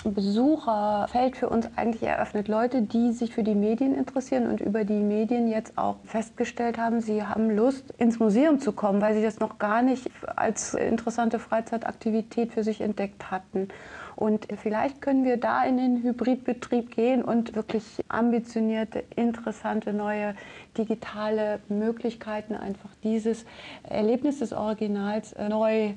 Besucherfeld 0.06 1.36
für 1.36 1.49
uns 1.49 1.67
eigentlich 1.75 2.04
eröffnet. 2.04 2.47
Leute, 2.47 2.84
die 2.84 3.12
sich 3.12 3.34
für 3.34 3.43
die 3.43 3.56
Medien 3.56 3.93
interessieren 3.93 4.47
und 4.47 4.62
über 4.62 4.86
die 4.86 5.01
Medien 5.01 5.49
jetzt 5.49 5.78
auch 5.78 5.97
festgestellt 6.06 6.78
haben, 6.78 7.01
sie 7.01 7.23
haben 7.23 7.49
Lust, 7.49 7.91
ins 7.97 8.17
Museum 8.19 8.60
zu 8.60 8.71
kommen, 8.71 9.01
weil 9.01 9.15
sie 9.15 9.23
das 9.23 9.41
noch 9.41 9.58
gar 9.58 9.82
nicht 9.82 10.10
als 10.38 10.75
interessante 10.75 11.38
Freizeitaktivität 11.38 12.54
für 12.54 12.63
sich 12.63 12.80
entdeckt 12.80 13.32
hatten. 13.32 13.67
Und 14.15 14.47
vielleicht 14.62 15.01
können 15.01 15.25
wir 15.25 15.38
da 15.38 15.63
in 15.65 15.78
den 15.78 16.04
Hybridbetrieb 16.04 16.95
gehen 16.95 17.21
und 17.21 17.56
wirklich 17.56 17.84
ambitionierte, 18.08 19.04
interessante, 19.15 19.93
neue 19.93 20.36
digitale 20.78 21.60
Möglichkeiten 21.67 22.56
einfach 22.56 22.89
dieses 23.04 23.45
Erlebnis 23.84 24.39
des 24.39 24.54
Originals 24.54 25.34
äh, 25.34 25.49
neu 25.49 25.93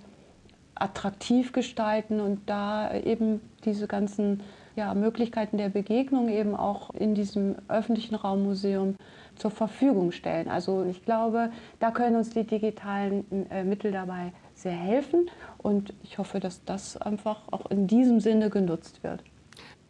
attraktiv 0.75 1.53
gestalten 1.53 2.21
und 2.21 2.49
da 2.49 2.95
eben 2.95 3.41
diese 3.65 3.87
ganzen 3.87 4.43
ja, 4.77 4.95
Möglichkeiten 4.95 5.59
der 5.59 5.71
Begegnung 5.71 6.29
eben 6.29 6.55
auch 6.55 6.91
in 6.95 7.15
diesem 7.15 7.57
öffentlichen 7.67 8.15
Raummuseum 8.15 8.97
zur 9.35 9.51
Verfügung 9.51 10.13
stellen. 10.13 10.49
Also 10.49 10.85
ich 10.85 11.05
glaube, 11.05 11.51
da 11.81 11.91
können 11.91 12.17
uns 12.17 12.31
die 12.31 12.45
digitalen 12.45 13.51
äh, 13.51 13.65
Mittel 13.65 13.91
dabei 13.91 14.33
sehr 14.59 14.73
helfen 14.73 15.31
und 15.59 15.95
ich 16.03 16.19
hoffe, 16.19 16.41
dass 16.41 16.65
das 16.65 16.97
einfach 16.97 17.43
auch 17.51 17.71
in 17.71 17.87
diesem 17.87 18.21
Sinne 18.21 18.51
genutzt 18.51 19.03
wird. 19.03 19.23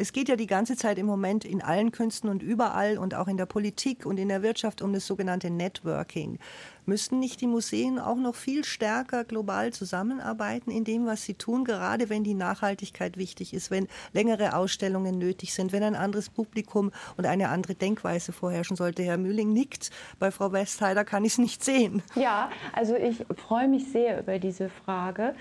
Es 0.01 0.13
geht 0.13 0.29
ja 0.29 0.37
die 0.37 0.47
ganze 0.47 0.77
Zeit 0.77 0.97
im 0.97 1.07
Moment 1.07 1.45
in 1.45 1.61
allen 1.61 1.91
Künsten 1.91 2.31
und 2.31 2.41
überall 2.41 2.99
und 2.99 3.17
auch 3.17 3.27
in 3.27 3.37
der 3.37 3.47
Politik 3.47 4.07
und 4.07 4.17
in 4.17 4.29
der 4.29 4.45
Wirtschaft 4.45 4.81
um 4.81 4.93
das 4.93 5.05
sogenannte 5.09 5.51
Networking. 5.51 6.39
Müssten 6.87 7.19
nicht 7.19 7.41
die 7.41 7.49
Museen 7.49 7.99
auch 7.99 8.15
noch 8.15 8.37
viel 8.37 8.65
stärker 8.65 9.25
global 9.25 9.73
zusammenarbeiten 9.73 10.71
in 10.71 10.85
dem, 10.85 11.05
was 11.05 11.25
sie 11.25 11.35
tun, 11.35 11.65
gerade 11.65 12.09
wenn 12.11 12.23
die 12.23 12.35
Nachhaltigkeit 12.35 13.17
wichtig 13.17 13.53
ist, 13.53 13.73
wenn 13.73 13.89
längere 14.13 14.55
Ausstellungen 14.55 15.19
nötig 15.19 15.53
sind, 15.53 15.73
wenn 15.73 15.83
ein 15.83 15.97
anderes 15.97 16.31
Publikum 16.31 16.93
und 17.17 17.27
eine 17.27 17.49
andere 17.49 17.75
Denkweise 17.75 18.31
vorherrschen 18.31 18.77
sollte? 18.77 19.03
Herr 19.03 19.19
Mühling 19.19 19.53
nickt. 19.53 19.91
Bei 20.21 20.31
Frau 20.31 20.53
Westheider 20.53 21.05
kann 21.05 21.25
ich 21.25 21.33
es 21.33 21.39
nicht 21.39 21.65
sehen. 21.65 22.05
Ja, 22.15 22.53
also 22.73 22.95
ich 22.95 23.27
freue 23.37 23.67
mich 23.67 23.91
sehr 23.91 24.21
über 24.21 24.39
diese 24.39 24.69
Frage 24.69 25.35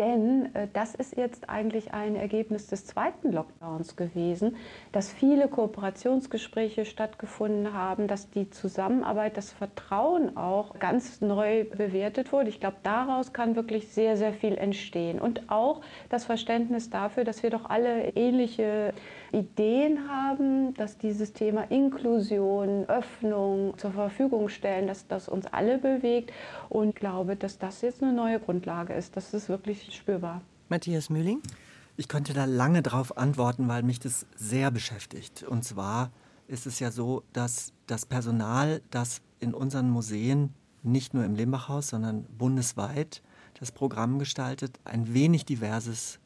Denn 0.00 0.54
äh, 0.54 0.66
das 0.72 0.94
ist 0.94 1.14
jetzt 1.18 1.50
eigentlich 1.50 1.92
ein 1.92 2.16
Ergebnis 2.16 2.68
des 2.68 2.86
zweiten 2.86 3.32
Lockdowns 3.32 3.96
gewesen, 3.96 4.56
dass 4.92 5.12
viele 5.12 5.46
Kooperationsgespräche 5.46 6.86
stattgefunden 6.86 7.74
haben, 7.74 8.08
dass 8.08 8.30
die 8.30 8.48
Zusammenarbeit, 8.48 9.36
das 9.36 9.52
Vertrauen 9.52 10.38
auch 10.38 10.78
ganz 10.78 11.20
neu 11.20 11.64
bewertet 11.64 12.32
wurde. 12.32 12.48
Ich 12.48 12.60
glaube, 12.60 12.78
daraus 12.82 13.34
kann 13.34 13.56
wirklich 13.56 13.88
sehr, 13.88 14.16
sehr 14.16 14.32
viel 14.32 14.56
entstehen. 14.56 15.20
Und 15.20 15.50
auch 15.50 15.82
das 16.08 16.24
Verständnis 16.24 16.88
dafür, 16.88 17.24
dass 17.24 17.42
wir 17.42 17.50
doch 17.50 17.68
alle 17.68 18.08
ähnliche 18.16 18.94
Ideen 19.32 20.08
haben, 20.08 20.72
dass 20.74 20.96
dieses 20.96 21.34
Thema 21.34 21.64
Inklusion, 21.70 22.86
Öffnung 22.88 23.76
zur 23.76 23.90
Verfügung 23.90 24.48
stellen, 24.48 24.86
dass 24.86 25.06
das 25.08 25.28
uns 25.28 25.46
alle 25.46 25.76
bewegt. 25.76 26.32
Und 26.70 26.96
glaube, 26.96 27.36
dass 27.36 27.58
das 27.58 27.82
jetzt 27.82 28.02
eine 28.02 28.14
neue 28.14 28.40
Grundlage 28.40 28.94
ist. 28.94 29.14
Das 29.14 29.34
ist 29.34 29.50
wirklich 29.50 29.89
spürbar. 29.94 30.42
Matthias 30.68 31.10
Mühling? 31.10 31.42
Ich 31.96 32.08
könnte 32.08 32.32
da 32.32 32.44
lange 32.44 32.82
darauf 32.82 33.16
antworten, 33.16 33.68
weil 33.68 33.82
mich 33.82 33.98
das 34.00 34.26
sehr 34.36 34.70
beschäftigt. 34.70 35.42
Und 35.42 35.64
zwar 35.64 36.10
ist 36.48 36.66
es 36.66 36.80
ja 36.80 36.90
so, 36.90 37.22
dass 37.32 37.72
das 37.86 38.06
Personal, 38.06 38.80
das 38.90 39.20
in 39.38 39.54
unseren 39.54 39.90
Museen, 39.90 40.54
nicht 40.82 41.12
nur 41.12 41.24
im 41.24 41.34
Lembachhaus, 41.34 41.88
sondern 41.88 42.24
bundesweit 42.24 43.22
das 43.58 43.70
Programm 43.72 44.18
gestaltet, 44.18 44.80
ein 44.84 45.12
wenig 45.12 45.44
diverses 45.44 46.18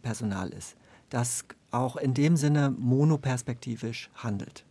Personal 0.00 0.48
ist, 0.48 0.76
das 1.10 1.44
auch 1.70 1.96
in 1.96 2.14
dem 2.14 2.36
Sinne 2.36 2.70
monoperspektivisch 2.70 4.10
handelt. 4.14 4.64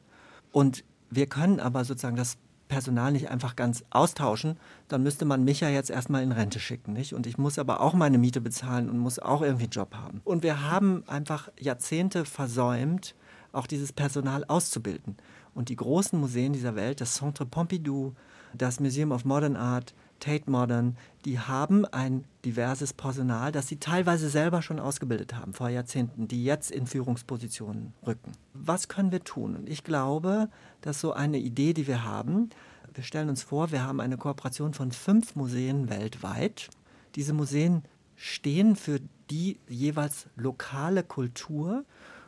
Und 0.52 0.84
wir 1.10 1.28
können 1.28 1.60
aber 1.60 1.86
sozusagen 1.86 2.16
das 2.16 2.38
Personal 2.72 3.12
nicht 3.12 3.30
einfach 3.30 3.58
ganz 3.58 3.84
austauschen, 3.90 4.58
dann 4.88 5.04
müsste 5.04 5.26
man 5.26 5.44
mich 5.44 5.60
ja 5.60 5.68
jetzt 5.68 5.90
erstmal 5.90 6.24
in 6.24 6.32
Rente 6.32 6.62
schicken, 6.62 6.94
nicht? 6.94 7.14
Und 7.14 7.28
ich 7.28 7.38
muss 7.38 7.60
aber 7.60 7.82
auch 7.82 7.94
meine 7.94 8.18
Miete 8.18 8.40
bezahlen 8.40 8.90
und 8.90 8.98
muss 8.98 9.20
auch 9.20 9.42
irgendwie 9.42 9.66
einen 9.66 9.74
Job 9.74 9.94
haben. 9.94 10.22
Und 10.24 10.42
wir 10.42 10.72
haben 10.72 11.04
einfach 11.06 11.50
Jahrzehnte 11.60 12.24
versäumt, 12.24 13.14
auch 13.52 13.68
dieses 13.68 13.92
Personal 13.92 14.46
auszubilden. 14.46 15.18
Und 15.54 15.68
die 15.68 15.76
großen 15.76 16.18
Museen 16.18 16.54
dieser 16.54 16.76
Welt, 16.76 17.02
das 17.02 17.16
Centre 17.16 17.46
Pompidou, 17.46 18.14
das 18.54 18.80
Museum 18.80 19.12
of 19.12 19.26
Modern 19.26 19.58
Art, 19.58 19.94
Tate 20.22 20.50
Modern, 20.50 20.96
die 21.26 21.40
haben 21.40 21.86
ein 21.86 22.24
diverses 22.46 22.94
Personal, 22.94 23.52
das 23.52 23.68
sie 23.68 23.78
teilweise 23.78 24.30
selber 24.30 24.62
schon 24.62 24.80
ausgebildet 24.80 25.36
haben 25.36 25.54
vor 25.54 25.68
Jahrzehnten, 25.68 26.30
die 26.30 26.46
jetzt 26.46 26.72
in 26.72 26.88
Führungspositionen 26.88 27.94
rücken. 28.08 28.32
Was 28.54 28.88
können 28.88 29.12
wir 29.12 29.24
tun? 29.24 29.56
Und 29.58 29.68
ich 29.68 29.84
glaube, 29.84 30.50
dass 30.80 31.02
so 31.02 31.12
eine 31.12 31.40
Idee, 31.40 31.74
die 31.74 31.88
wir 31.88 32.06
haben, 32.06 32.50
wir 32.94 33.04
stellen 33.04 33.30
uns 33.30 33.44
vor, 33.44 33.72
wir 33.72 33.84
haben 33.84 34.00
eine 34.00 34.18
Kooperation 34.18 34.74
von 34.74 34.92
fünf 34.92 35.36
Museen 35.36 35.90
weltweit. 35.90 36.70
Diese 37.16 37.34
Museen 37.34 37.84
stehen 38.16 38.76
für 38.76 39.00
die 39.30 39.60
jeweils 39.68 40.28
lokale 40.36 41.04
Kultur. 41.04 41.86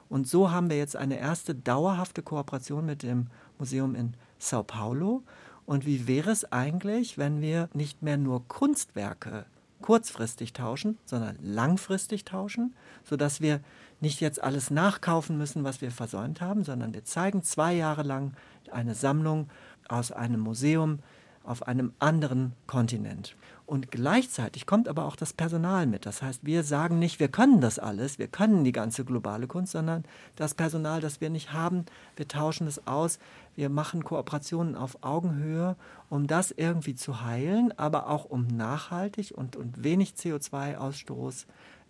Und 0.10 0.28
so 0.28 0.52
haben 0.52 0.70
wir 0.70 0.78
jetzt 0.78 0.96
eine 0.96 1.20
erste 1.20 1.54
dauerhafte 1.54 2.22
Kooperation 2.22 2.86
mit 2.86 3.04
dem 3.04 3.28
Museum 3.60 3.94
in 3.94 4.14
Sao 4.40 4.64
Paulo. 4.64 5.24
Und 5.66 5.86
wie 5.86 6.08
wäre 6.08 6.32
es 6.32 6.52
eigentlich, 6.52 7.18
wenn 7.18 7.42
wir 7.42 7.70
nicht 7.74 8.02
mehr 8.02 8.18
nur 8.18 8.48
Kunstwerke 8.48 9.46
kurzfristig 9.82 10.54
tauschen, 10.54 10.98
sondern 11.06 11.38
langfristig 11.42 12.26
tauschen, 12.26 12.74
sodass 13.04 13.42
wir 13.42 13.60
nicht 14.00 14.22
jetzt 14.22 14.42
alles 14.42 14.72
nachkaufen 14.72 15.38
müssen, 15.38 15.64
was 15.64 15.82
wir 15.82 15.92
versäumt 15.92 16.42
haben, 16.42 16.64
sondern 16.64 16.94
wir 16.94 17.06
zeigen 17.06 17.44
zwei 17.44 17.74
Jahre 17.74 18.04
lang 18.04 18.34
eine 18.72 18.96
Sammlung 18.96 19.50
aus 19.88 20.12
einem 20.12 20.40
Museum 20.40 21.00
auf 21.44 21.68
einem 21.68 21.94
anderen 22.00 22.54
Kontinent. 22.68 23.36
Und 23.66 23.92
gleichzeitig 23.92 24.66
kommt 24.66 24.88
aber 24.90 25.06
auch 25.06 25.16
das 25.16 25.32
Personal 25.32 25.88
mit. 25.88 26.06
Das 26.06 26.22
heißt, 26.22 26.46
wir 26.46 26.64
sagen 26.64 27.00
nicht, 27.00 27.20
wir 27.20 27.30
können 27.30 27.62
das 27.62 27.80
alles, 27.80 28.20
wir 28.20 28.28
können 28.28 28.64
die 28.64 28.74
ganze 28.74 29.06
globale 29.06 29.48
Kunst, 29.48 29.72
sondern 29.72 30.04
das 30.36 30.54
Personal, 30.54 31.00
das 31.00 31.22
wir 31.22 31.30
nicht 31.30 31.54
haben, 31.54 31.86
wir 32.18 32.28
tauschen 32.28 32.68
es 32.68 32.86
aus, 32.88 33.20
wir 33.56 33.70
machen 33.70 34.04
Kooperationen 34.04 34.76
auf 34.76 34.98
Augenhöhe, 35.02 35.76
um 36.10 36.28
das 36.28 36.52
irgendwie 36.52 36.96
zu 36.96 37.22
heilen, 37.22 37.78
aber 37.78 38.10
auch 38.10 38.26
um 38.26 38.48
nachhaltig 38.48 39.34
und, 39.36 39.56
und 39.56 39.84
wenig 39.84 40.14
CO2-Ausstoß 40.14 41.46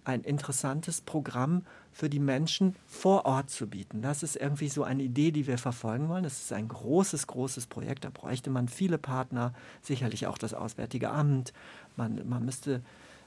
ein 0.05 0.21
interessantes 0.21 1.01
Programm 1.01 1.63
für 1.91 2.09
die 2.09 2.19
Menschen 2.19 2.75
vor 2.87 3.25
Ort 3.25 3.49
zu 3.49 3.67
bieten. 3.67 4.01
Das 4.01 4.23
ist 4.23 4.35
irgendwie 4.35 4.69
so 4.69 4.83
eine 4.83 5.03
Idee, 5.03 5.31
die 5.31 5.47
wir 5.47 5.57
verfolgen 5.57 6.09
wollen. 6.09 6.23
Das 6.23 6.41
ist 6.41 6.53
ein 6.53 6.67
großes, 6.67 7.27
großes 7.27 7.67
Projekt. 7.67 8.03
Da 8.03 8.09
bräuchte 8.09 8.49
man 8.49 8.67
viele 8.67 8.97
Partner, 8.97 9.53
sicherlich 9.81 10.27
auch 10.27 10.37
das 10.37 10.53
Auswärtige 10.53 11.11
Amt. 11.11 11.53
Man, 11.95 12.27
man 12.27 12.43
müsste 12.43 12.81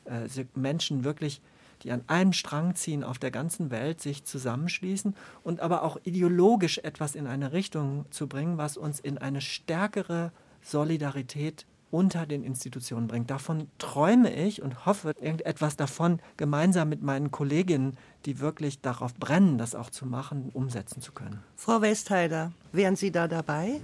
äh, 0.04 0.28
Menschen 0.54 1.04
wirklich, 1.04 1.40
die 1.82 1.92
an 1.92 2.02
einem 2.06 2.32
Strang 2.32 2.74
ziehen, 2.74 3.04
auf 3.04 3.18
der 3.18 3.30
ganzen 3.30 3.70
Welt 3.70 4.00
sich 4.00 4.24
zusammenschließen 4.24 5.14
und 5.44 5.60
aber 5.60 5.82
auch 5.82 5.98
ideologisch 6.04 6.78
etwas 6.78 7.14
in 7.14 7.26
eine 7.26 7.52
Richtung 7.52 8.06
zu 8.10 8.26
bringen, 8.26 8.58
was 8.58 8.76
uns 8.76 8.98
in 8.98 9.18
eine 9.18 9.40
stärkere 9.40 10.32
Solidarität 10.62 11.66
unter 11.96 12.26
den 12.26 12.44
Institutionen 12.44 13.09
bringt. 13.09 13.30
Davon 13.30 13.68
träume 13.78 14.30
ich 14.30 14.61
und 14.61 14.85
hoffe, 14.85 15.12
irgendetwas 15.18 15.76
davon 15.76 16.20
gemeinsam 16.37 16.90
mit 16.90 17.02
meinen 17.02 17.30
Kolleginnen, 17.30 17.96
die 18.26 18.38
wirklich 18.38 18.82
darauf 18.82 19.14
brennen, 19.14 19.56
das 19.56 19.74
auch 19.74 19.88
zu 19.88 20.04
machen, 20.04 20.50
umsetzen 20.52 21.00
zu 21.00 21.12
können. 21.12 21.42
Frau 21.56 21.80
Westheider, 21.80 22.52
wären 22.72 22.96
Sie 22.96 23.11
da 23.11 23.28
dabei? 23.28 23.80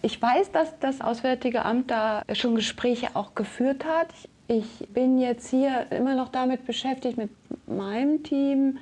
Ich 0.00 0.20
weiß, 0.20 0.50
dass 0.52 0.78
das 0.80 1.02
Auswärtige 1.02 1.66
Amt 1.66 1.90
da 1.90 2.22
schon 2.32 2.54
Gespräche 2.54 3.14
auch 3.14 3.34
geführt 3.34 3.84
hat. 3.84 4.08
Ich 4.48 4.88
bin 4.88 5.18
jetzt 5.18 5.50
hier 5.50 5.92
immer 5.92 6.14
noch 6.14 6.30
damit 6.30 6.64
beschäftigt, 6.64 7.18
mit 7.18 7.30
meinem 7.66 8.22
Team 8.22 8.78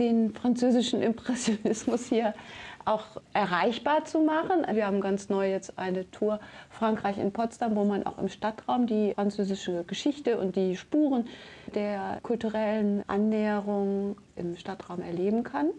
den 0.00 0.34
französischen 0.34 1.02
Impressionismus 1.02 2.06
hier 2.06 2.34
auch 2.88 3.20
erreichbar 3.34 4.04
zu 4.04 4.20
machen. 4.20 4.66
Wir 4.72 4.86
haben 4.86 5.00
ganz 5.00 5.28
neu 5.28 5.50
jetzt 5.50 5.78
eine 5.78 6.10
Tour 6.10 6.40
Frankreich 6.70 7.18
in 7.18 7.32
Potsdam, 7.32 7.76
wo 7.76 7.84
man 7.84 8.04
auch 8.06 8.18
im 8.18 8.28
Stadtraum 8.28 8.86
die 8.86 9.12
französische 9.14 9.84
Geschichte 9.84 10.38
und 10.38 10.56
die 10.56 10.76
Spuren 10.76 11.26
der 11.74 12.18
kulturellen 12.22 13.04
Annäherung 13.06 14.16
im 14.36 14.56
Stadtraum 14.56 15.02
erleben 15.02 15.44
kann. 15.44 15.70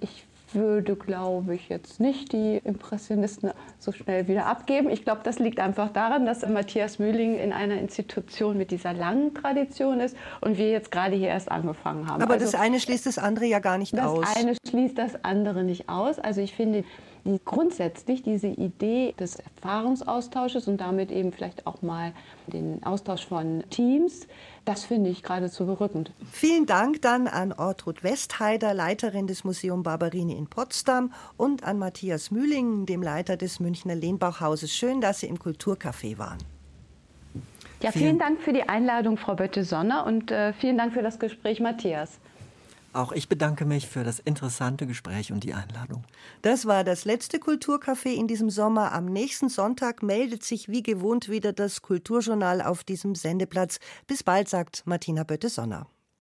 Ich 0.00 0.26
würde, 0.52 0.96
glaube 0.96 1.54
ich, 1.54 1.68
jetzt 1.68 2.00
nicht 2.00 2.32
die 2.32 2.60
Impressionisten 2.64 3.50
so 3.78 3.92
schnell 3.92 4.28
wieder 4.28 4.46
abgeben. 4.46 4.90
Ich 4.90 5.02
glaube, 5.04 5.20
das 5.24 5.38
liegt 5.38 5.60
einfach 5.60 5.92
daran, 5.92 6.26
dass 6.26 6.46
Matthias 6.48 6.98
Mühling 6.98 7.38
in 7.38 7.52
einer 7.52 7.78
Institution 7.78 8.56
mit 8.56 8.70
dieser 8.70 8.92
langen 8.92 9.34
Tradition 9.34 10.00
ist 10.00 10.16
und 10.40 10.58
wir 10.58 10.70
jetzt 10.70 10.90
gerade 10.90 11.16
hier 11.16 11.28
erst 11.28 11.50
angefangen 11.50 12.08
haben. 12.08 12.22
Aber 12.22 12.34
also, 12.34 12.46
das 12.46 12.54
eine 12.54 12.80
schließt 12.80 13.06
das 13.06 13.18
andere 13.18 13.46
ja 13.46 13.58
gar 13.58 13.78
nicht 13.78 13.94
das 13.94 14.06
aus. 14.06 14.20
Das 14.20 14.36
eine 14.36 14.56
schließt 14.68 14.96
das 14.96 15.24
andere 15.24 15.64
nicht 15.64 15.88
aus. 15.88 16.18
Also 16.18 16.40
ich 16.40 16.54
finde, 16.54 16.84
die, 17.26 17.40
grundsätzlich 17.44 18.22
diese 18.22 18.48
Idee 18.48 19.14
des 19.18 19.36
Erfahrungsaustausches 19.36 20.68
und 20.68 20.80
damit 20.80 21.10
eben 21.10 21.32
vielleicht 21.32 21.66
auch 21.66 21.82
mal 21.82 22.12
den 22.46 22.82
Austausch 22.84 23.26
von 23.26 23.64
Teams, 23.70 24.26
das 24.64 24.84
finde 24.84 25.10
ich 25.10 25.22
geradezu 25.22 25.66
berückend. 25.66 26.10
Vielen 26.30 26.66
Dank 26.66 27.02
dann 27.02 27.28
an 27.28 27.52
Ortrud 27.52 28.02
Westheider, 28.02 28.74
Leiterin 28.74 29.26
des 29.26 29.44
Museum 29.44 29.82
Barberini 29.82 30.34
in 30.34 30.46
Potsdam 30.46 31.12
und 31.36 31.64
an 31.64 31.78
Matthias 31.78 32.30
Mühling, 32.30 32.86
dem 32.86 33.02
Leiter 33.02 33.36
des 33.36 33.60
Münchner 33.60 33.94
Lehnbachhauses. 33.94 34.72
Schön, 34.72 35.00
dass 35.00 35.20
Sie 35.20 35.26
im 35.26 35.38
Kulturcafé 35.38 36.18
waren. 36.18 36.38
Ja, 37.82 37.92
vielen 37.92 38.18
Dank 38.18 38.40
für 38.40 38.54
die 38.54 38.68
Einladung, 38.68 39.18
Frau 39.18 39.34
Bötte-Sonner, 39.34 40.06
und 40.06 40.30
äh, 40.30 40.54
vielen 40.54 40.78
Dank 40.78 40.94
für 40.94 41.02
das 41.02 41.18
Gespräch, 41.18 41.60
Matthias. 41.60 42.18
Auch 42.96 43.12
ich 43.12 43.28
bedanke 43.28 43.66
mich 43.66 43.86
für 43.86 44.04
das 44.04 44.20
interessante 44.20 44.86
Gespräch 44.86 45.30
und 45.30 45.44
die 45.44 45.52
Einladung. 45.52 46.02
Das 46.40 46.64
war 46.64 46.82
das 46.82 47.04
letzte 47.04 47.36
Kulturcafé 47.36 48.14
in 48.14 48.26
diesem 48.26 48.48
Sommer. 48.48 48.92
Am 48.92 49.04
nächsten 49.04 49.50
Sonntag 49.50 50.02
meldet 50.02 50.42
sich 50.44 50.70
wie 50.70 50.82
gewohnt 50.82 51.28
wieder 51.28 51.52
das 51.52 51.82
Kulturjournal 51.82 52.62
auf 52.62 52.84
diesem 52.84 53.14
Sendeplatz. 53.14 53.80
Bis 54.06 54.22
bald, 54.22 54.48
sagt 54.48 54.86
Martina 54.86 55.24
Bötte-Sonner. 55.24 55.86